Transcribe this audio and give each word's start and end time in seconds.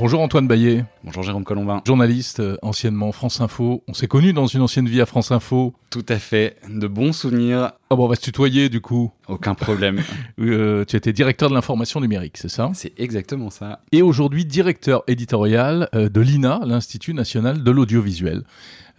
Bonjour 0.00 0.22
Antoine 0.22 0.48
Baillet. 0.48 0.84
Bonjour 1.04 1.22
Jérôme 1.22 1.44
Colombin. 1.44 1.82
Journaliste, 1.86 2.40
euh, 2.40 2.56
anciennement 2.62 3.12
France 3.12 3.42
Info. 3.42 3.84
On 3.86 3.92
s'est 3.92 4.06
connus 4.06 4.32
dans 4.32 4.46
une 4.46 4.62
ancienne 4.62 4.88
vie 4.88 5.00
à 5.02 5.06
France 5.06 5.30
Info. 5.30 5.74
Tout 5.90 6.06
à 6.08 6.18
fait. 6.18 6.56
De 6.68 6.86
bons 6.86 7.12
souvenirs. 7.12 7.72
Ah 7.90 7.96
bon, 7.96 8.06
on 8.06 8.08
va 8.08 8.16
se 8.16 8.22
tutoyer 8.22 8.70
du 8.70 8.80
coup. 8.80 9.10
Aucun 9.28 9.54
problème. 9.54 10.02
Euh, 10.40 10.86
tu 10.86 10.96
étais 10.96 11.12
directeur 11.12 11.50
de 11.50 11.54
l'information 11.54 12.00
numérique, 12.00 12.38
c'est 12.38 12.48
ça? 12.48 12.70
C'est 12.72 12.98
exactement 12.98 13.50
ça. 13.50 13.80
Et 13.92 14.00
aujourd'hui 14.00 14.46
directeur 14.46 15.02
éditorial 15.06 15.90
euh, 15.94 16.08
de 16.08 16.20
l'INA, 16.22 16.60
l'Institut 16.64 17.12
national 17.12 17.62
de 17.62 17.70
l'audiovisuel. 17.70 18.44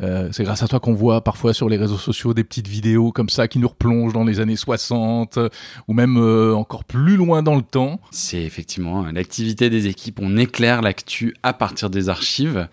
Euh, 0.01 0.29
c'est 0.31 0.43
grâce 0.43 0.63
à 0.63 0.67
toi 0.67 0.79
qu'on 0.79 0.93
voit 0.93 1.23
parfois 1.23 1.53
sur 1.53 1.69
les 1.69 1.77
réseaux 1.77 1.97
sociaux 1.97 2.33
des 2.33 2.43
petites 2.43 2.67
vidéos 2.67 3.11
comme 3.11 3.29
ça 3.29 3.47
qui 3.47 3.59
nous 3.59 3.67
replongent 3.67 4.13
dans 4.13 4.23
les 4.23 4.39
années 4.39 4.55
60 4.55 5.37
euh, 5.37 5.49
ou 5.87 5.93
même 5.93 6.17
euh, 6.17 6.55
encore 6.55 6.83
plus 6.83 7.17
loin 7.17 7.43
dans 7.43 7.55
le 7.55 7.61
temps. 7.61 7.99
C'est 8.11 8.41
effectivement 8.41 9.05
l'activité 9.11 9.69
des 9.69 9.87
équipes. 9.87 10.19
On 10.21 10.37
éclaire 10.37 10.81
l'actu 10.81 11.35
à 11.43 11.53
partir 11.53 11.89
des 11.89 12.09
archives. 12.09 12.67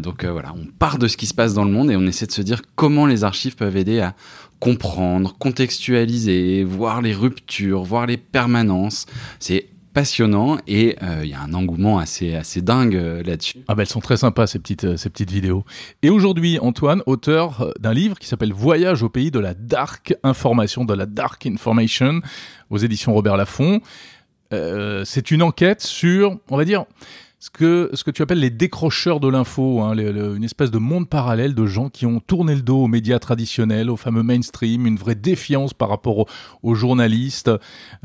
donc 0.00 0.24
voilà, 0.24 0.52
on 0.54 0.66
part 0.78 0.98
de 0.98 1.08
ce 1.08 1.16
qui 1.16 1.26
se 1.26 1.34
passe 1.34 1.54
dans 1.54 1.64
le 1.64 1.70
monde 1.70 1.90
et 1.90 1.96
on 1.96 2.06
essaie 2.06 2.26
de 2.26 2.32
se 2.32 2.42
dire 2.42 2.62
comment 2.76 3.06
les 3.06 3.24
archives 3.24 3.56
peuvent 3.56 3.76
aider 3.76 4.00
à 4.00 4.14
comprendre, 4.60 5.36
contextualiser, 5.38 6.64
voir 6.64 7.00
les 7.00 7.14
ruptures, 7.14 7.82
voir 7.82 8.06
les 8.06 8.16
permanences. 8.16 9.06
C'est 9.38 9.66
passionnant 9.92 10.58
et 10.66 10.96
euh, 11.02 11.20
il 11.24 11.30
y 11.30 11.34
a 11.34 11.40
un 11.40 11.54
engouement 11.54 11.98
assez, 11.98 12.34
assez 12.34 12.62
dingue 12.62 12.96
euh, 12.96 13.22
là-dessus. 13.22 13.64
Ah 13.68 13.74
ben 13.74 13.82
elles 13.82 13.88
sont 13.88 14.00
très 14.00 14.16
sympas 14.16 14.46
ces 14.46 14.58
petites, 14.58 14.84
euh, 14.84 14.96
ces 14.96 15.10
petites 15.10 15.30
vidéos. 15.30 15.64
Et 16.02 16.10
aujourd'hui, 16.10 16.58
Antoine, 16.60 17.02
auteur 17.06 17.72
d'un 17.78 17.92
livre 17.92 18.18
qui 18.18 18.26
s'appelle 18.26 18.52
Voyage 18.52 19.02
au 19.02 19.08
pays 19.08 19.30
de 19.30 19.38
la 19.38 19.54
dark 19.54 20.14
information, 20.22 20.84
de 20.84 20.94
la 20.94 21.06
dark 21.06 21.46
information, 21.46 22.20
aux 22.70 22.78
éditions 22.78 23.14
Robert 23.14 23.36
Laffont. 23.36 23.80
c'est 24.50 25.30
une 25.30 25.42
enquête 25.42 25.82
sur, 25.82 26.38
on 26.50 26.56
va 26.56 26.64
dire, 26.64 26.84
ce 27.40 27.50
que, 27.50 27.90
ce 27.92 28.02
que 28.02 28.10
tu 28.10 28.22
appelles 28.22 28.40
les 28.40 28.50
décrocheurs 28.50 29.20
de 29.20 29.28
l'info, 29.28 29.80
hein, 29.80 29.96
une 29.96 30.42
espèce 30.42 30.72
de 30.72 30.78
monde 30.78 31.08
parallèle 31.08 31.54
de 31.54 31.66
gens 31.66 31.88
qui 31.88 32.04
ont 32.04 32.18
tourné 32.18 32.54
le 32.54 32.62
dos 32.62 32.82
aux 32.84 32.88
médias 32.88 33.20
traditionnels, 33.20 33.90
au 33.90 33.96
fameux 33.96 34.24
mainstream, 34.24 34.86
une 34.86 34.96
vraie 34.96 35.14
défiance 35.14 35.72
par 35.72 35.88
rapport 35.88 36.26
aux, 36.62 36.74
journalistes. 36.74 37.50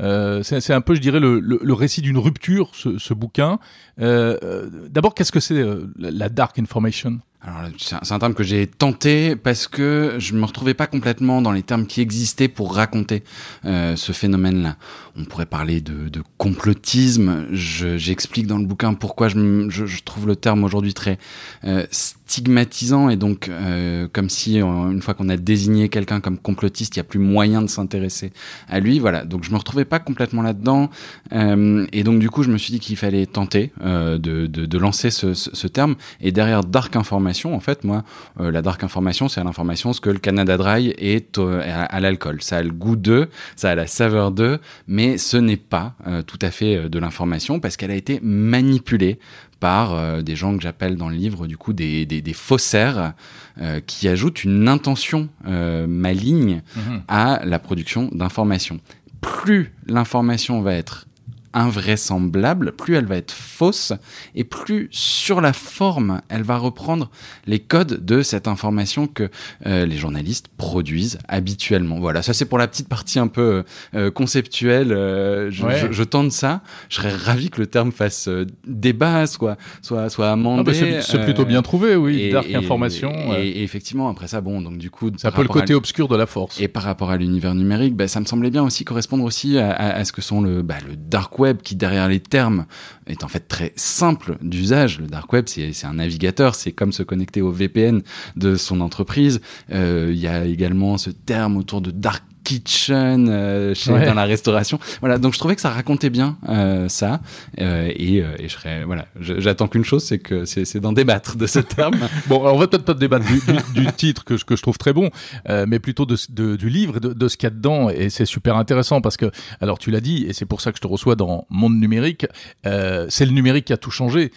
Euh, 0.00 0.42
c'est 0.44 0.72
un 0.72 0.80
peu, 0.80 0.94
je 0.94 1.00
dirais, 1.00 1.20
le, 1.20 1.40
le, 1.40 1.74
récit 1.74 2.00
d'une 2.00 2.18
rupture, 2.18 2.70
ce, 2.74 2.98
ce 2.98 3.12
bouquin. 3.12 3.58
Euh, 4.00 4.38
euh 4.42 4.70
D'abord, 4.88 5.14
qu'est-ce 5.14 5.32
que 5.32 5.40
c'est 5.40 5.54
euh, 5.54 5.92
la 5.98 6.28
dark 6.28 6.58
information? 6.58 7.20
Alors, 7.46 7.70
c'est 7.78 8.12
un 8.12 8.18
terme 8.18 8.32
que 8.32 8.42
j'ai 8.42 8.66
tenté 8.66 9.36
parce 9.36 9.68
que 9.68 10.14
je 10.18 10.34
me 10.34 10.46
retrouvais 10.46 10.72
pas 10.72 10.86
complètement 10.86 11.42
dans 11.42 11.52
les 11.52 11.62
termes 11.62 11.86
qui 11.86 12.00
existaient 12.00 12.48
pour 12.48 12.74
raconter 12.74 13.22
euh, 13.66 13.96
ce 13.96 14.12
phénomène-là. 14.12 14.76
On 15.16 15.24
pourrait 15.24 15.46
parler 15.46 15.80
de, 15.80 16.08
de 16.08 16.22
complotisme. 16.38 17.46
J'explique 17.52 18.48
dans 18.48 18.58
le 18.58 18.66
bouquin 18.66 18.94
pourquoi 18.94 19.28
je, 19.28 19.68
je, 19.68 20.02
trouve 20.02 20.26
le 20.26 20.34
terme 20.34 20.64
aujourd'hui 20.64 20.92
très 20.92 21.18
euh, 21.64 21.86
stigmatisant 21.92 23.08
et 23.10 23.16
donc 23.16 23.48
euh, 23.48 24.08
comme 24.12 24.28
si 24.28 24.60
euh, 24.60 24.90
une 24.90 25.00
fois 25.02 25.14
qu'on 25.14 25.28
a 25.28 25.36
désigné 25.36 25.88
quelqu'un 25.88 26.20
comme 26.20 26.36
complotiste, 26.36 26.96
il 26.96 26.98
y 26.98 27.00
a 27.00 27.04
plus 27.04 27.20
moyen 27.20 27.62
de 27.62 27.68
s'intéresser 27.68 28.32
à 28.68 28.80
lui. 28.80 28.98
Voilà. 28.98 29.24
Donc 29.24 29.44
je 29.44 29.52
me 29.52 29.56
retrouvais 29.56 29.84
pas 29.84 30.00
complètement 30.00 30.42
là-dedans 30.42 30.90
et 31.30 32.02
donc 32.02 32.18
du 32.18 32.28
coup 32.28 32.42
je 32.42 32.50
me 32.50 32.58
suis 32.58 32.72
dit 32.72 32.80
qu'il 32.80 32.96
fallait 32.96 33.26
tenter 33.26 33.72
de, 33.84 34.18
de, 34.46 34.78
lancer 34.78 35.10
ce, 35.10 35.32
ce, 35.34 35.66
terme. 35.68 35.94
Et 36.20 36.32
derrière 36.32 36.64
dark 36.64 36.96
information, 36.96 37.54
en 37.54 37.60
fait, 37.60 37.84
moi, 37.84 38.04
la 38.38 38.62
dark 38.62 38.82
information, 38.84 39.28
c'est 39.28 39.42
l'information 39.42 39.92
ce 39.92 40.00
que 40.00 40.10
le 40.10 40.18
Canada 40.18 40.56
Dry 40.56 40.94
est 40.98 41.38
à, 41.38 41.84
à 41.84 42.00
l'alcool. 42.00 42.42
Ça 42.42 42.58
a 42.58 42.62
le 42.62 42.72
goût 42.72 42.96
d'eux, 42.96 43.28
ça 43.56 43.70
a 43.70 43.74
la 43.74 43.86
saveur 43.86 44.30
d'eux, 44.30 44.58
mais 44.86 45.03
ce 45.18 45.36
n'est 45.36 45.56
pas 45.56 45.94
tout 46.26 46.38
à 46.40 46.50
fait 46.50 46.88
de 46.88 46.98
l'information 46.98 47.60
parce 47.60 47.76
qu'elle 47.76 47.90
a 47.90 47.96
été 47.96 48.20
manipulée 48.22 49.18
par 49.64 49.94
euh, 49.94 50.20
des 50.20 50.36
gens 50.36 50.54
que 50.54 50.62
j'appelle 50.62 50.96
dans 50.96 51.08
le 51.08 51.16
livre 51.16 51.46
du 51.46 51.56
coup 51.56 51.72
des, 51.72 52.04
des, 52.04 52.20
des 52.20 52.32
faussaires 52.34 53.14
euh, 53.62 53.80
qui 53.80 54.08
ajoutent 54.08 54.44
une 54.44 54.68
intention 54.68 55.30
euh, 55.46 55.86
maligne 55.86 56.60
mmh. 56.76 56.80
à 57.08 57.40
la 57.46 57.58
production 57.58 58.10
d'informations. 58.12 58.78
Plus 59.22 59.72
l'information 59.86 60.60
va 60.60 60.74
être 60.74 61.06
invraisemblable, 61.54 62.72
plus 62.72 62.96
elle 62.96 63.06
va 63.06 63.16
être 63.16 63.32
fausse, 63.32 63.92
et 64.34 64.44
plus 64.44 64.88
sur 64.90 65.40
la 65.40 65.52
forme, 65.52 66.20
elle 66.28 66.42
va 66.42 66.58
reprendre 66.58 67.10
les 67.46 67.60
codes 67.60 68.04
de 68.04 68.22
cette 68.22 68.48
information 68.48 69.06
que 69.06 69.30
euh, 69.66 69.86
les 69.86 69.96
journalistes 69.96 70.48
produisent 70.56 71.18
habituellement. 71.28 72.00
Voilà, 72.00 72.22
ça 72.22 72.32
c'est 72.32 72.44
pour 72.44 72.58
la 72.58 72.66
petite 72.66 72.88
partie 72.88 73.18
un 73.18 73.28
peu 73.28 73.64
euh, 73.94 74.10
conceptuelle. 74.10 74.92
Euh, 74.92 75.50
je, 75.50 75.64
ouais. 75.64 75.78
je, 75.78 75.92
je, 75.92 76.02
tente 76.02 76.32
ça. 76.32 76.62
Je 76.88 76.96
serais 76.96 77.14
ravi 77.14 77.50
que 77.50 77.60
le 77.60 77.66
terme 77.66 77.92
fasse 77.92 78.28
débat, 78.66 79.26
soit, 79.26 79.56
soit, 79.82 80.10
soit 80.10 80.30
amendé. 80.30 80.72
Ah 80.82 80.84
bah 80.84 81.02
c'est 81.02 81.22
plutôt 81.24 81.44
bien 81.44 81.62
trouvé, 81.62 81.96
oui. 81.96 82.20
Et, 82.20 82.32
dark 82.32 82.48
et, 82.48 82.56
information. 82.56 83.12
Et, 83.38 83.48
et, 83.48 83.62
effectivement, 83.62 84.08
après 84.08 84.28
ça, 84.28 84.40
bon, 84.40 84.60
donc 84.60 84.78
du 84.78 84.90
coup, 84.90 85.10
c'est 85.16 85.28
un 85.28 85.32
peu 85.32 85.42
le 85.42 85.48
côté 85.48 85.74
obscur 85.74 86.08
de 86.08 86.16
la 86.16 86.26
force. 86.26 86.60
Et 86.60 86.68
par 86.68 86.82
rapport 86.82 87.10
à 87.10 87.16
l'univers 87.16 87.54
numérique, 87.54 87.94
bah, 87.94 88.08
ça 88.08 88.20
me 88.20 88.24
semblait 88.26 88.50
bien 88.50 88.62
aussi 88.62 88.84
correspondre 88.84 89.24
aussi 89.24 89.58
à, 89.58 89.70
à, 89.70 89.90
à 89.96 90.04
ce 90.04 90.12
que 90.12 90.22
sont 90.22 90.40
le, 90.40 90.62
bah, 90.62 90.76
le 90.86 90.96
dark 90.96 91.38
web 91.38 91.43
qui 91.52 91.76
derrière 91.76 92.08
les 92.08 92.20
termes 92.20 92.66
est 93.06 93.24
en 93.24 93.28
fait 93.28 93.46
très 93.48 93.72
simple 93.76 94.36
d'usage. 94.40 95.00
Le 95.00 95.06
dark 95.06 95.32
web, 95.32 95.46
c'est 95.46 95.84
un 95.84 95.94
navigateur, 95.94 96.54
c'est 96.54 96.72
comme 96.72 96.92
se 96.92 97.02
connecter 97.02 97.42
au 97.42 97.50
VPN 97.50 98.02
de 98.36 98.56
son 98.56 98.80
entreprise. 98.80 99.40
Euh, 99.72 100.10
il 100.10 100.18
y 100.18 100.26
a 100.26 100.44
également 100.44 100.98
ce 100.98 101.10
terme 101.10 101.56
autour 101.56 101.80
de 101.80 101.90
dark 101.90 102.24
kitchen 102.44 103.28
euh, 103.28 103.74
chez, 103.74 103.90
ouais. 103.90 104.06
dans 104.06 104.14
la 104.14 104.24
restauration. 104.24 104.78
Voilà, 105.00 105.18
donc 105.18 105.32
je 105.32 105.38
trouvais 105.38 105.56
que 105.56 105.60
ça 105.60 105.70
racontait 105.70 106.10
bien 106.10 106.36
euh, 106.48 106.88
ça. 106.88 107.20
Euh, 107.60 107.90
et, 107.96 108.22
euh, 108.22 108.36
et, 108.38 108.48
je 108.48 108.54
serais, 108.54 108.84
voilà, 108.84 109.06
j'attends 109.18 109.66
qu'une 109.66 109.84
chose, 109.84 110.04
c'est 110.04 110.18
que 110.18 110.44
c'est 110.44 110.78
d'en 110.78 110.92
débattre 110.92 111.36
de 111.36 111.46
ce 111.46 111.58
terme. 111.58 111.96
bon, 112.26 112.42
alors 112.42 112.54
on 112.54 112.58
va 112.58 112.68
peut-être 112.68 112.84
pas 112.84 112.94
débattre 112.94 113.26
du, 113.26 113.40
du, 113.40 113.84
du, 113.84 113.92
titre 113.92 114.24
que 114.24 114.36
je, 114.36 114.44
que 114.44 114.56
je 114.56 114.62
trouve 114.62 114.78
très 114.78 114.92
bon, 114.92 115.10
euh, 115.48 115.64
mais 115.66 115.78
plutôt 115.78 116.06
de, 116.06 116.16
de, 116.28 116.56
du 116.56 116.68
livre, 116.68 117.00
de, 117.00 117.12
de 117.12 117.28
ce 117.28 117.36
qu'il 117.36 117.46
y 117.46 117.48
a 117.48 117.50
dedans. 117.50 117.88
Et 117.88 118.10
c'est 118.10 118.26
super 118.26 118.56
intéressant 118.56 119.00
parce 119.00 119.16
que, 119.16 119.30
alors 119.60 119.78
tu 119.78 119.90
l'as 119.90 120.00
dit, 120.00 120.26
et 120.28 120.32
c'est 120.32 120.46
pour 120.46 120.60
ça 120.60 120.70
que 120.70 120.76
je 120.76 120.82
te 120.82 120.86
reçois 120.86 121.16
dans 121.16 121.46
Monde 121.48 121.78
numérique, 121.78 122.26
euh, 122.66 123.06
c'est 123.08 123.24
le 123.24 123.32
numérique 123.32 123.66
qui 123.66 123.72
a 123.72 123.78
tout 123.78 123.90
changé. 123.90 124.30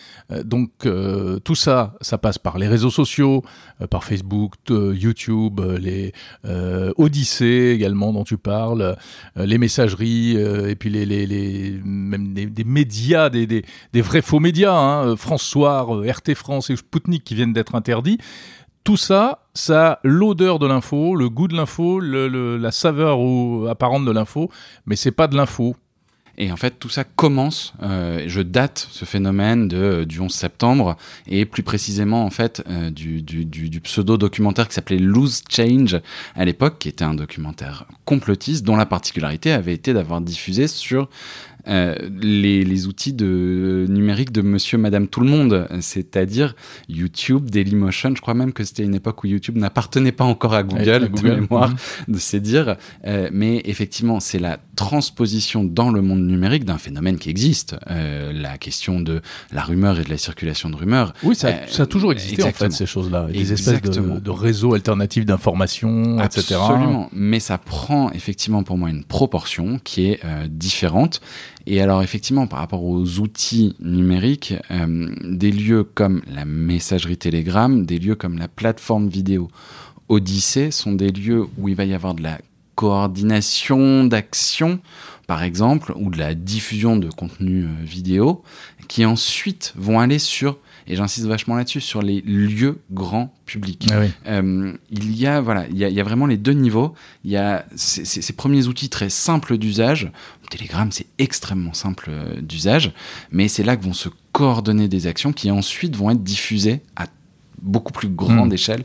donc 0.44 0.72
tout 1.44 1.56
ça, 1.56 1.96
ça 2.02 2.18
passe 2.18 2.38
par 2.38 2.58
les 2.58 2.68
réseaux 2.68 2.90
sociaux, 2.90 3.44
par 3.90 4.04
Facebook, 4.04 4.54
YouTube, 4.70 5.60
les 5.80 6.14
Odyssée 6.98 7.74
également 7.76 7.97
dont 7.98 8.24
tu 8.24 8.38
parles, 8.38 8.96
euh, 9.38 9.46
les 9.46 9.58
messageries 9.58 10.36
euh, 10.38 10.70
et 10.70 10.76
puis 10.76 10.90
les, 10.90 11.06
les, 11.06 11.80
même 11.84 12.34
des, 12.34 12.64
médias, 12.64 13.30
des, 13.30 13.46
des, 13.48 14.02
vrais 14.02 14.22
faux 14.22 14.40
médias, 14.40 14.74
hein, 14.74 15.16
France 15.16 15.44
Soir, 15.44 15.96
euh, 15.96 16.10
RT 16.10 16.36
France 16.36 16.70
et 16.70 16.76
Sputnik 16.76 17.24
qui 17.24 17.36
viennent 17.36 17.54
d'être 17.54 17.76
interdits. 17.76 18.18
Tout 18.84 18.98
ça, 18.98 19.48
ça 19.54 19.92
a 19.92 20.00
l'odeur 20.04 20.60
de 20.60 20.68
l'info, 20.68 21.16
le 21.16 21.30
goût 21.30 21.50
de 21.50 21.56
l'info, 21.56 22.00
la 22.00 22.72
saveur 22.72 23.20
ou, 23.20 23.68
apparente 23.70 24.06
de 24.06 24.12
l'info, 24.12 24.50
mais 24.86 24.96
c'est 24.96 25.12
pas 25.12 25.28
de 25.28 25.36
l'info. 25.36 25.76
Et 26.40 26.52
en 26.52 26.56
fait, 26.56 26.76
tout 26.80 26.90
ça 26.90 27.04
commence, 27.04 27.74
euh, 27.82 28.24
je 28.28 28.42
date 28.42 28.88
ce 28.92 29.06
phénomène 29.06 29.68
de, 29.68 30.04
du 30.04 30.20
11 30.20 30.32
septembre, 30.32 30.96
et 31.26 31.46
plus 31.46 31.64
précisément, 31.64 32.24
en 32.26 32.30
fait, 32.30 32.64
euh, 32.70 32.92
du, 32.92 33.24
du 33.24 33.82
pseudo-documentaire 33.82 34.68
qui 34.68 34.76
s'appelait 34.76 35.00
Loose 35.00 35.42
Change 35.50 36.00
à 36.36 36.46
l'époque, 36.46 36.78
qui 36.78 36.90
était 36.90 37.04
un 37.04 37.16
documentaire 37.16 37.86
complotiste, 38.06 38.64
dont 38.64 38.76
la 38.76 38.86
particularité 38.86 39.52
avait 39.52 39.74
été 39.74 39.94
d'avoir 39.94 40.22
diffusé 40.22 40.68
sur 40.68 41.10
euh, 41.68 41.96
les, 42.22 42.64
les, 42.64 42.88
outils 42.88 43.14
de 43.14 43.86
numérique 43.90 44.32
de 44.32 44.42
Monsieur, 44.42 44.78
Madame, 44.78 45.08
tout 45.08 45.20
le 45.20 45.28
monde, 45.28 45.68
c'est-à-dire 45.82 46.56
YouTube, 46.88 47.50
Dailymotion. 47.50 48.14
Je 48.16 48.22
crois 48.22 48.34
même 48.34 48.54
que 48.54 48.64
c'était 48.64 48.84
une 48.84 48.96
époque 48.96 49.24
où 49.24 49.28
YouTube 49.28 49.58
n'appartenait 49.58 50.12
pas 50.12 50.24
encore 50.24 50.54
à 50.54 50.64
Google, 50.64 50.90
à 50.90 51.00
Google. 51.00 51.22
de 51.22 51.36
mémoire, 51.42 51.70
mmh. 51.72 52.14
de 52.14 52.18
c'est 52.18 52.40
dire. 52.40 52.78
Euh, 53.06 53.30
mais 53.34 53.62
effectivement, 53.66 54.20
c'est 54.20 54.40
la 54.40 54.60
transposition 54.76 55.64
dans 55.64 55.92
le 55.92 56.02
monde 56.02 56.26
numérique 56.26 56.64
d'un 56.64 56.78
phénomène 56.78 57.18
qui 57.18 57.30
existe. 57.30 57.76
Euh, 57.90 58.32
la 58.32 58.58
question 58.58 59.00
de 59.00 59.22
la 59.52 59.62
rumeur 59.62 60.00
et 60.00 60.04
de 60.04 60.10
la 60.10 60.18
circulation 60.18 60.70
de 60.70 60.76
rumeurs. 60.76 61.14
Oui, 61.24 61.36
ça, 61.36 61.68
ça 61.68 61.84
a 61.84 61.86
toujours 61.86 62.12
existé 62.12 62.44
en 62.44 62.52
fait 62.52 62.72
ces 62.72 62.86
choses-là, 62.86 63.28
des 63.32 63.54
espèces 63.54 63.82
de, 63.82 64.20
de, 64.20 64.30
réseaux 64.30 64.74
alternatifs 64.74 65.26
d'information, 65.26 66.24
etc. 66.24 66.56
Absolument. 66.62 67.10
Mais 67.12 67.40
ça 67.40 67.58
prend 67.58 68.12
effectivement 68.12 68.64
pour 68.64 68.78
moi 68.78 68.90
une 68.90 69.04
proportion 69.04 69.80
qui 69.84 70.06
est 70.12 70.22
différente. 70.50 71.22
Et 71.70 71.82
alors 71.82 72.02
effectivement, 72.02 72.48
par 72.48 72.60
rapport 72.60 72.86
aux 72.86 73.20
outils 73.20 73.76
numériques, 73.82 74.54
euh, 74.72 75.14
des 75.24 75.52
lieux 75.52 75.84
comme 75.84 76.22
la 76.34 76.46
messagerie 76.46 77.18
Telegram, 77.18 77.86
des 77.86 78.00
lieux 78.00 78.16
comme 78.16 78.38
la 78.38 78.48
plateforme 78.48 79.10
vidéo 79.10 79.50
Odyssée 80.08 80.72
sont 80.72 80.94
des 80.94 81.12
lieux 81.12 81.46
où 81.58 81.68
il 81.68 81.76
va 81.76 81.84
y 81.84 81.94
avoir 81.94 82.14
de 82.14 82.24
la 82.24 82.40
coordination 82.76 84.06
d'action, 84.06 84.80
par 85.28 85.44
exemple, 85.44 85.92
ou 85.98 86.10
de 86.10 86.18
la 86.18 86.36
diffusion 86.36 86.96
de 86.96 87.10
contenu 87.10 87.66
euh, 87.66 87.84
vidéo, 87.84 88.44
qui 88.88 89.06
ensuite 89.06 89.74
vont 89.76 90.00
aller 90.00 90.20
sur 90.20 90.60
et 90.88 90.96
j'insiste 90.96 91.28
vachement 91.28 91.56
là-dessus, 91.56 91.82
sur 91.82 92.02
les 92.02 92.22
lieux 92.22 92.80
grands 92.92 93.34
publics. 93.46 93.88
Ah 93.92 94.00
oui. 94.00 94.08
Euh, 94.28 94.74
il 94.90 95.16
y 95.16 95.28
a 95.28 95.42
voilà, 95.42 95.68
il 95.68 95.78
y 95.78 95.84
a, 95.86 95.90
il 95.90 95.96
y 95.96 96.00
a 96.00 96.04
vraiment 96.04 96.26
les 96.26 96.38
deux 96.38 96.54
niveaux. 96.54 96.94
Il 97.26 97.32
y 97.32 97.38
a 97.38 97.66
ces, 97.76 98.06
ces- 98.06 98.22
ces 98.22 98.34
premiers 98.34 98.68
outils 98.68 98.90
très 98.90 99.10
simples 99.10 99.58
d'usage. 99.58 100.12
Telegram, 100.50 100.90
c'est 100.92 101.08
extrêmement 101.18 101.74
simple 101.74 102.08
euh, 102.10 102.40
d'usage, 102.42 102.94
mais 103.32 103.48
c'est 103.50 103.64
là 103.64 103.76
que 103.76 103.84
vont 103.84 103.94
se 103.94 104.10
coordonner 104.32 104.88
des 104.88 105.08
actions 105.08 105.34
qui 105.34 105.52
ensuite 105.52 105.96
vont 105.96 106.10
être 106.12 106.24
diffusées 106.24 106.82
à 106.96 107.08
beaucoup 107.62 107.92
plus 107.92 108.08
grande 108.10 108.52
Mm. 108.52 108.54
échelle 108.54 108.84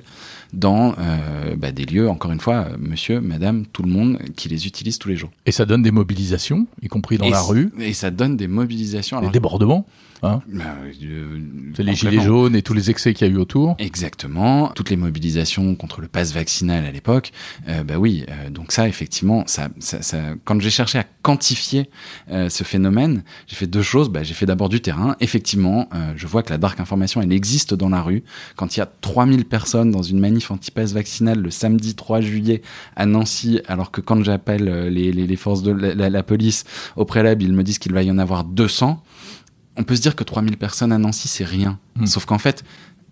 dans 0.52 0.94
euh, 0.98 1.56
bah, 1.56 1.72
des 1.72 1.84
lieux, 1.84 2.08
encore 2.08 2.30
une 2.32 2.40
fois, 2.40 2.66
euh, 2.70 2.76
monsieur, 2.78 3.20
madame, 3.20 3.64
tout 3.66 3.82
le 3.82 3.90
monde 3.90 4.18
qui 4.36 4.48
les 4.48 4.66
utilise 4.66 4.98
tous 4.98 5.08
les 5.08 5.16
jours. 5.16 5.30
Et 5.46 5.52
ça 5.52 5.64
donne 5.64 5.82
des 5.82 5.90
mobilisations, 5.92 6.66
y 6.82 6.88
compris 6.88 7.18
dans 7.18 7.24
et 7.26 7.30
la 7.30 7.40
rue, 7.42 7.70
Et 7.78 7.92
ça 7.94 8.10
donne 8.10 8.36
des 8.36 8.48
mobilisations. 8.48 9.20
des 9.20 9.28
débordements. 9.30 9.86
Hein 10.24 10.40
euh, 10.54 10.60
euh, 11.02 11.38
C'est 11.74 11.82
les 11.82 11.96
gilets 11.96 12.20
jaunes 12.20 12.54
et 12.54 12.62
tous 12.62 12.74
les 12.74 12.90
excès 12.90 13.12
qu'il 13.12 13.26
y 13.26 13.30
a 13.30 13.32
eu 13.32 13.38
autour. 13.38 13.74
Exactement. 13.80 14.68
Toutes 14.68 14.88
les 14.90 14.96
mobilisations 14.96 15.74
contre 15.74 16.00
le 16.00 16.06
pass 16.06 16.32
vaccinal 16.32 16.84
à 16.84 16.92
l'époque, 16.92 17.32
euh, 17.68 17.82
bah 17.82 17.98
oui. 17.98 18.24
euh, 18.28 18.48
donc 18.48 18.70
ça, 18.70 18.86
effectivement, 18.86 19.42
ça, 19.48 19.68
ça, 19.80 20.00
ça- 20.00 20.34
quand 20.44 20.60
j'ai 20.60 20.70
cherché 20.70 20.98
à 20.98 21.04
quantifier 21.22 21.88
ce 22.30 22.64
phénomène, 22.64 23.22
j'ai 23.46 23.56
fait 23.56 23.66
deux 23.66 23.82
choses. 23.82 24.08
Bah, 24.10 24.22
j'ai 24.22 24.34
fait 24.34 24.46
d'abord 24.46 24.68
du 24.68 24.80
terrain. 24.80 25.16
Effectivement, 25.20 25.88
je 26.16 26.26
vois 26.26 26.42
que 26.42 26.50
la 26.50 26.58
dark 26.58 26.78
information, 26.80 27.20
elle 27.22 27.32
existe 27.32 27.74
dans 27.74 27.88
la 27.88 28.02
rue. 28.02 28.22
Quand 28.56 28.76
il 28.76 28.80
y 28.80 28.82
a 28.82 28.86
3000 29.00 29.44
personnes 29.44 29.90
dans 29.90 30.02
une 30.02 30.18
manif 30.18 30.41
anti-pass 30.50 30.92
vaccinal 30.92 31.40
le 31.40 31.50
samedi 31.50 31.94
3 31.94 32.20
juillet 32.20 32.62
à 32.96 33.06
Nancy, 33.06 33.60
alors 33.68 33.90
que 33.90 34.00
quand 34.00 34.22
j'appelle 34.24 34.68
euh, 34.68 34.90
les, 34.90 35.12
les, 35.12 35.26
les 35.26 35.36
forces 35.36 35.62
de 35.62 35.70
la, 35.72 35.94
la- 35.94 36.10
la 36.10 36.22
police 36.22 36.64
au 36.96 37.04
préalable, 37.04 37.42
ils 37.44 37.52
me 37.52 37.62
disent 37.62 37.78
qu'il 37.78 37.92
va 37.92 38.02
y 38.02 38.10
en 38.10 38.18
avoir 38.18 38.44
200. 38.44 39.02
On 39.76 39.84
peut 39.84 39.96
se 39.96 40.02
dire 40.02 40.16
que 40.16 40.24
3000 40.24 40.56
personnes 40.58 40.92
à 40.92 40.98
Nancy, 40.98 41.28
c'est 41.28 41.44
rien. 41.44 41.78
Mm. 41.96 42.06
Sauf 42.06 42.24
qu'en 42.26 42.38
fait, 42.38 42.64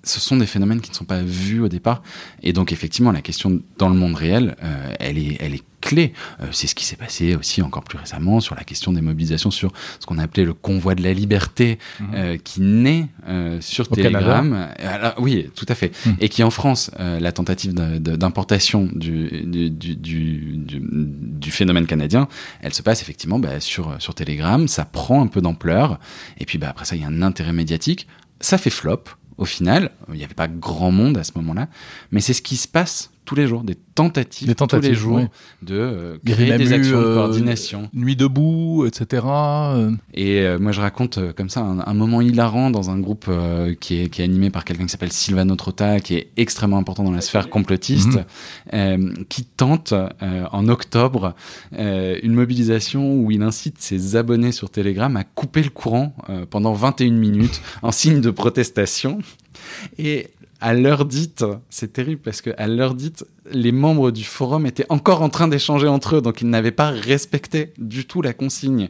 ce 0.03 0.19
sont 0.21 0.37
des 0.37 0.47
phénomènes 0.47 0.81
qui 0.81 0.91
ne 0.91 0.95
sont 0.97 1.05
pas 1.05 1.23
vus 1.23 1.61
au 1.61 1.69
départ. 1.69 2.03
Et 2.43 2.53
donc, 2.53 2.73
effectivement, 2.73 3.13
la 3.13 3.23
question 3.23 3.61
dans 3.79 3.89
le 3.89 3.95
monde 3.95 4.15
réel, 4.15 4.57
euh, 4.63 4.95
elle, 4.99 5.19
est, 5.19 5.37
elle 5.41 5.55
est 5.55 5.63
clé. 5.81 6.13
Euh, 6.41 6.47
c'est 6.53 6.67
ce 6.67 6.75
qui 6.75 6.85
s'est 6.85 6.97
passé 6.97 7.35
aussi 7.35 7.63
encore 7.63 7.83
plus 7.85 7.99
récemment 7.99 8.41
sur 8.41 8.55
la 8.55 8.65
question 8.65 8.93
des 8.93 9.01
mobilisations 9.01 9.51
sur 9.51 9.73
ce 9.99 10.07
qu'on 10.07 10.19
appelait 10.19 10.45
le 10.45 10.55
convoi 10.55 10.95
de 10.95 11.03
la 11.03 11.13
liberté, 11.13 11.79
euh, 12.15 12.37
qui 12.37 12.61
naît 12.61 13.07
euh, 13.29 13.61
sur 13.61 13.91
Au 13.91 13.95
Telegram. 13.95 14.69
Alors, 14.79 15.15
oui, 15.19 15.51
tout 15.55 15.67
à 15.69 15.75
fait. 15.75 15.93
Mm. 16.07 16.11
Et 16.21 16.29
qui 16.29 16.43
en 16.43 16.51
France, 16.51 16.91
euh, 17.01 17.19
la 17.21 17.33
tentative 17.33 17.73
d'importation 17.75 18.89
du, 18.93 19.43
du, 19.45 19.71
du- 19.71 20.57
du 20.57 21.51
phénomène 21.51 21.87
canadien, 21.87 22.29
elle 22.61 22.75
se 22.75 22.83
passe 22.83 23.03
effectivement 23.03 23.39
bah, 23.39 23.61
sur, 23.61 23.97
sur 24.01 24.15
Telegram. 24.15 24.69
Ça 24.69 24.85
prend 24.85 25.23
un 25.23 25.27
peu 25.27 25.41
d'ampleur. 25.41 25.99
Et 26.39 26.45
puis 26.47 26.59
bah, 26.59 26.69
après 26.71 26.85
ça, 26.85 26.97
il 26.97 27.03
y 27.03 27.05
a 27.05 27.09
un 27.09 27.23
intérêt 27.23 27.53
médiatique. 27.53 28.07
Ça 28.41 28.59
fait 28.59 28.71
flop. 28.71 29.05
Au 29.39 29.47
final, 29.47 29.91
il 30.11 30.17
n'y 30.17 30.25
avait 30.25 30.35
pas 30.35 30.49
grand 30.49 30.91
monde 30.91 31.17
à 31.17 31.25
ce 31.25 31.33
moment-là, 31.37 31.69
mais 32.11 32.21
c'est 32.21 32.35
ce 32.35 32.43
qui 32.43 32.57
se 32.57 32.69
passe 32.69 33.11
tous 33.25 33.35
les 33.37 33.47
jours, 33.47 33.63
des 33.63 33.77
tentatives, 33.95 34.49
Des 34.49 34.55
tentatives, 34.57 34.89
tous 34.89 34.93
les 34.95 34.99
jours 34.99 35.17
oui. 35.19 35.25
de 35.63 35.75
euh, 35.79 36.17
créer 36.25 36.57
des 36.59 36.71
eu, 36.71 36.75
actions 36.75 37.01
de 37.01 37.05
euh, 37.07 37.15
coordination. 37.15 37.89
Nuit 37.93 38.17
debout, 38.17 38.87
etc. 38.87 39.23
Et 40.15 40.41
euh, 40.41 40.59
moi, 40.59 40.73
je 40.73 40.81
raconte 40.81 41.19
euh, 41.19 41.33
comme 41.33 41.49
ça 41.49 41.61
un, 41.61 41.79
un 41.81 41.95
moment 41.95 42.21
hilarant 42.21 42.71
dans 42.71 42.91
un 42.91 42.99
groupe 42.99 43.27
euh, 43.29 43.75
qui, 43.79 44.01
est, 44.03 44.09
qui 44.09 44.23
est 44.23 44.25
animé 44.25 44.51
par 44.51 44.65
quelqu'un 44.65 44.85
qui 44.85 44.91
s'appelle 44.91 45.13
Silvano 45.13 45.55
Trotta, 45.55 46.01
qui 46.01 46.15
est 46.17 46.31
extrêmement 46.37 46.79
important 46.79 47.05
dans 47.05 47.13
la 47.13 47.21
sphère 47.21 47.49
complotiste, 47.51 48.09
Mhm. 48.17 48.25
euh, 48.75 49.13
qui 49.29 49.45
tente 49.45 49.93
euh, 49.93 50.45
en 50.51 50.69
octobre 50.69 51.35
euh, 51.79 52.19
une 52.23 52.35
mobilisation 52.35 53.15
où 53.15 53.31
il 53.31 53.43
incite 53.43 53.81
ses 53.81 54.17
abonnés 54.17 54.53
sur 54.53 54.71
Telegram 54.71 55.15
à 55.17 55.25
couper 55.25 55.63
le 55.63 55.71
courant 55.71 56.15
euh, 56.31 56.47
pendant 56.49 56.73
21 56.73 57.13
minutes 57.13 57.61
en 57.83 57.93
signe 57.93 58.21
de 58.21 58.31
protestation. 58.31 59.19
Et 59.99 60.31
à 60.61 60.75
l'heure 60.75 61.05
dite, 61.05 61.45
c'est 61.71 61.93
terrible 61.93 62.21
parce 62.23 62.41
que 62.43 62.51
à 62.59 62.67
l'heure 62.69 62.95
dite, 62.95 63.25
les 63.51 63.73
membres 63.73 64.11
du 64.11 64.25
forum 64.25 64.67
étaient 64.67 64.87
encore 64.89 65.23
en 65.23 65.29
train 65.29 65.49
d'échanger 65.49 65.89
entre 65.89 66.17
eux, 66.17 66.21
donc 66.21 66.43
ils 66.43 66.49
n'avaient 66.49 66.71
pas 66.71 66.91
respecté 66.91 67.73
du 67.79 68.05
tout 68.07 68.23
la 68.23 68.33
consigne. 68.33 68.89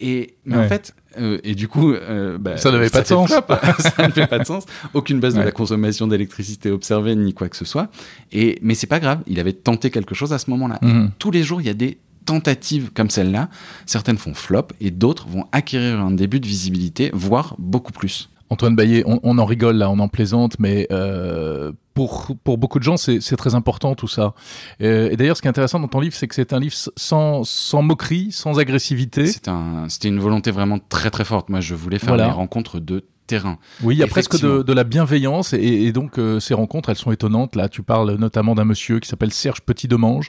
Et 0.00 0.34
mais 0.44 0.56
en 0.56 0.68
fait, 0.68 0.94
euh, 1.18 1.38
et 1.44 1.54
du 1.54 1.68
coup, 1.68 1.92
euh, 1.92 2.38
bah, 2.38 2.56
Ça 2.56 2.70
n'avait 2.70 2.90
pas 2.90 3.02
de 3.02 3.06
sens. 3.06 3.30
flop. 3.30 3.42
ça 3.78 4.06
ne 4.06 4.12
fait 4.12 4.26
pas 4.26 4.38
de 4.38 4.44
sens. 4.44 4.64
Aucune 4.94 5.20
baisse 5.20 5.34
de 5.34 5.40
la 5.42 5.52
consommation 5.52 6.06
d'électricité 6.06 6.70
observée 6.70 7.14
ni 7.14 7.34
quoi 7.34 7.48
que 7.48 7.56
ce 7.56 7.64
soit. 7.64 7.88
Et 8.32 8.58
mais 8.62 8.74
c'est 8.74 8.86
pas 8.86 9.00
grave. 9.00 9.20
Il 9.26 9.38
avait 9.40 9.52
tenté 9.52 9.90
quelque 9.90 10.14
chose 10.14 10.32
à 10.32 10.38
ce 10.38 10.50
moment-là. 10.50 10.78
Mhm. 10.82 11.10
Tous 11.18 11.30
les 11.30 11.42
jours, 11.42 11.60
il 11.60 11.66
y 11.66 11.70
a 11.70 11.74
des 11.74 11.98
tentatives 12.24 12.90
comme 12.92 13.10
celle-là. 13.10 13.48
Certaines 13.86 14.18
font 14.18 14.34
flop 14.34 14.68
et 14.80 14.90
d'autres 14.90 15.26
vont 15.28 15.46
acquérir 15.52 16.00
un 16.00 16.12
début 16.12 16.40
de 16.40 16.46
visibilité, 16.46 17.10
voire 17.12 17.56
beaucoup 17.58 17.92
plus. 17.92 18.30
Antoine 18.52 18.76
Baillet, 18.76 19.02
on, 19.06 19.18
on 19.22 19.38
en 19.38 19.44
rigole 19.44 19.76
là, 19.76 19.88
on 19.90 19.98
en 19.98 20.08
plaisante, 20.08 20.56
mais 20.58 20.86
euh, 20.92 21.72
pour, 21.94 22.28
pour 22.44 22.58
beaucoup 22.58 22.78
de 22.78 22.84
gens, 22.84 22.96
c'est 22.96 23.36
très 23.36 23.54
important 23.54 23.94
tout 23.94 24.08
ça. 24.08 24.34
Euh, 24.82 25.08
et 25.10 25.16
d'ailleurs, 25.16 25.36
ce 25.36 25.42
qui 25.42 25.48
est 25.48 25.50
intéressant 25.50 25.80
dans 25.80 25.88
ton 25.88 26.00
livre, 26.00 26.14
c'est 26.14 26.28
que 26.28 26.34
c'est 26.34 26.52
un 26.52 26.60
livre 26.60 26.74
sans, 26.96 27.44
sans 27.44 27.82
moquerie, 27.82 28.28
sans 28.30 28.58
agressivité. 28.58 29.26
C'est 29.26 29.48
un, 29.48 29.86
c'était 29.88 30.08
une 30.08 30.20
volonté 30.20 30.50
vraiment 30.50 30.78
très 30.78 31.10
très 31.10 31.24
forte. 31.24 31.48
Moi, 31.48 31.60
je 31.60 31.74
voulais 31.74 31.98
faire 31.98 32.10
Voilà. 32.10 32.26
des 32.26 32.30
rencontres 32.32 32.78
de 32.78 33.04
terrain. 33.26 33.58
Oui, 33.82 33.94
il 33.94 33.98
y 33.98 34.02
a 34.02 34.06
presque 34.06 34.36
de, 34.62 34.72
la 34.72 34.84
bienveillance 34.84 35.52
et, 35.52 35.58
et 35.58 35.92
donc 35.92 36.18
euh, 36.18 36.40
ces 36.40 36.54
rencontres, 36.54 36.88
elles 36.90 36.96
sont 36.96 37.12
étonnantes. 37.12 37.56
Là, 37.56 37.68
tu 37.68 37.82
parles 37.82 38.16
notamment 38.16 38.54
d'un 38.54 38.64
monsieur 38.64 39.00
qui 39.00 39.08
s'appelle 39.08 39.32
Serge 39.32 39.60
Petit-Demange. 39.62 40.28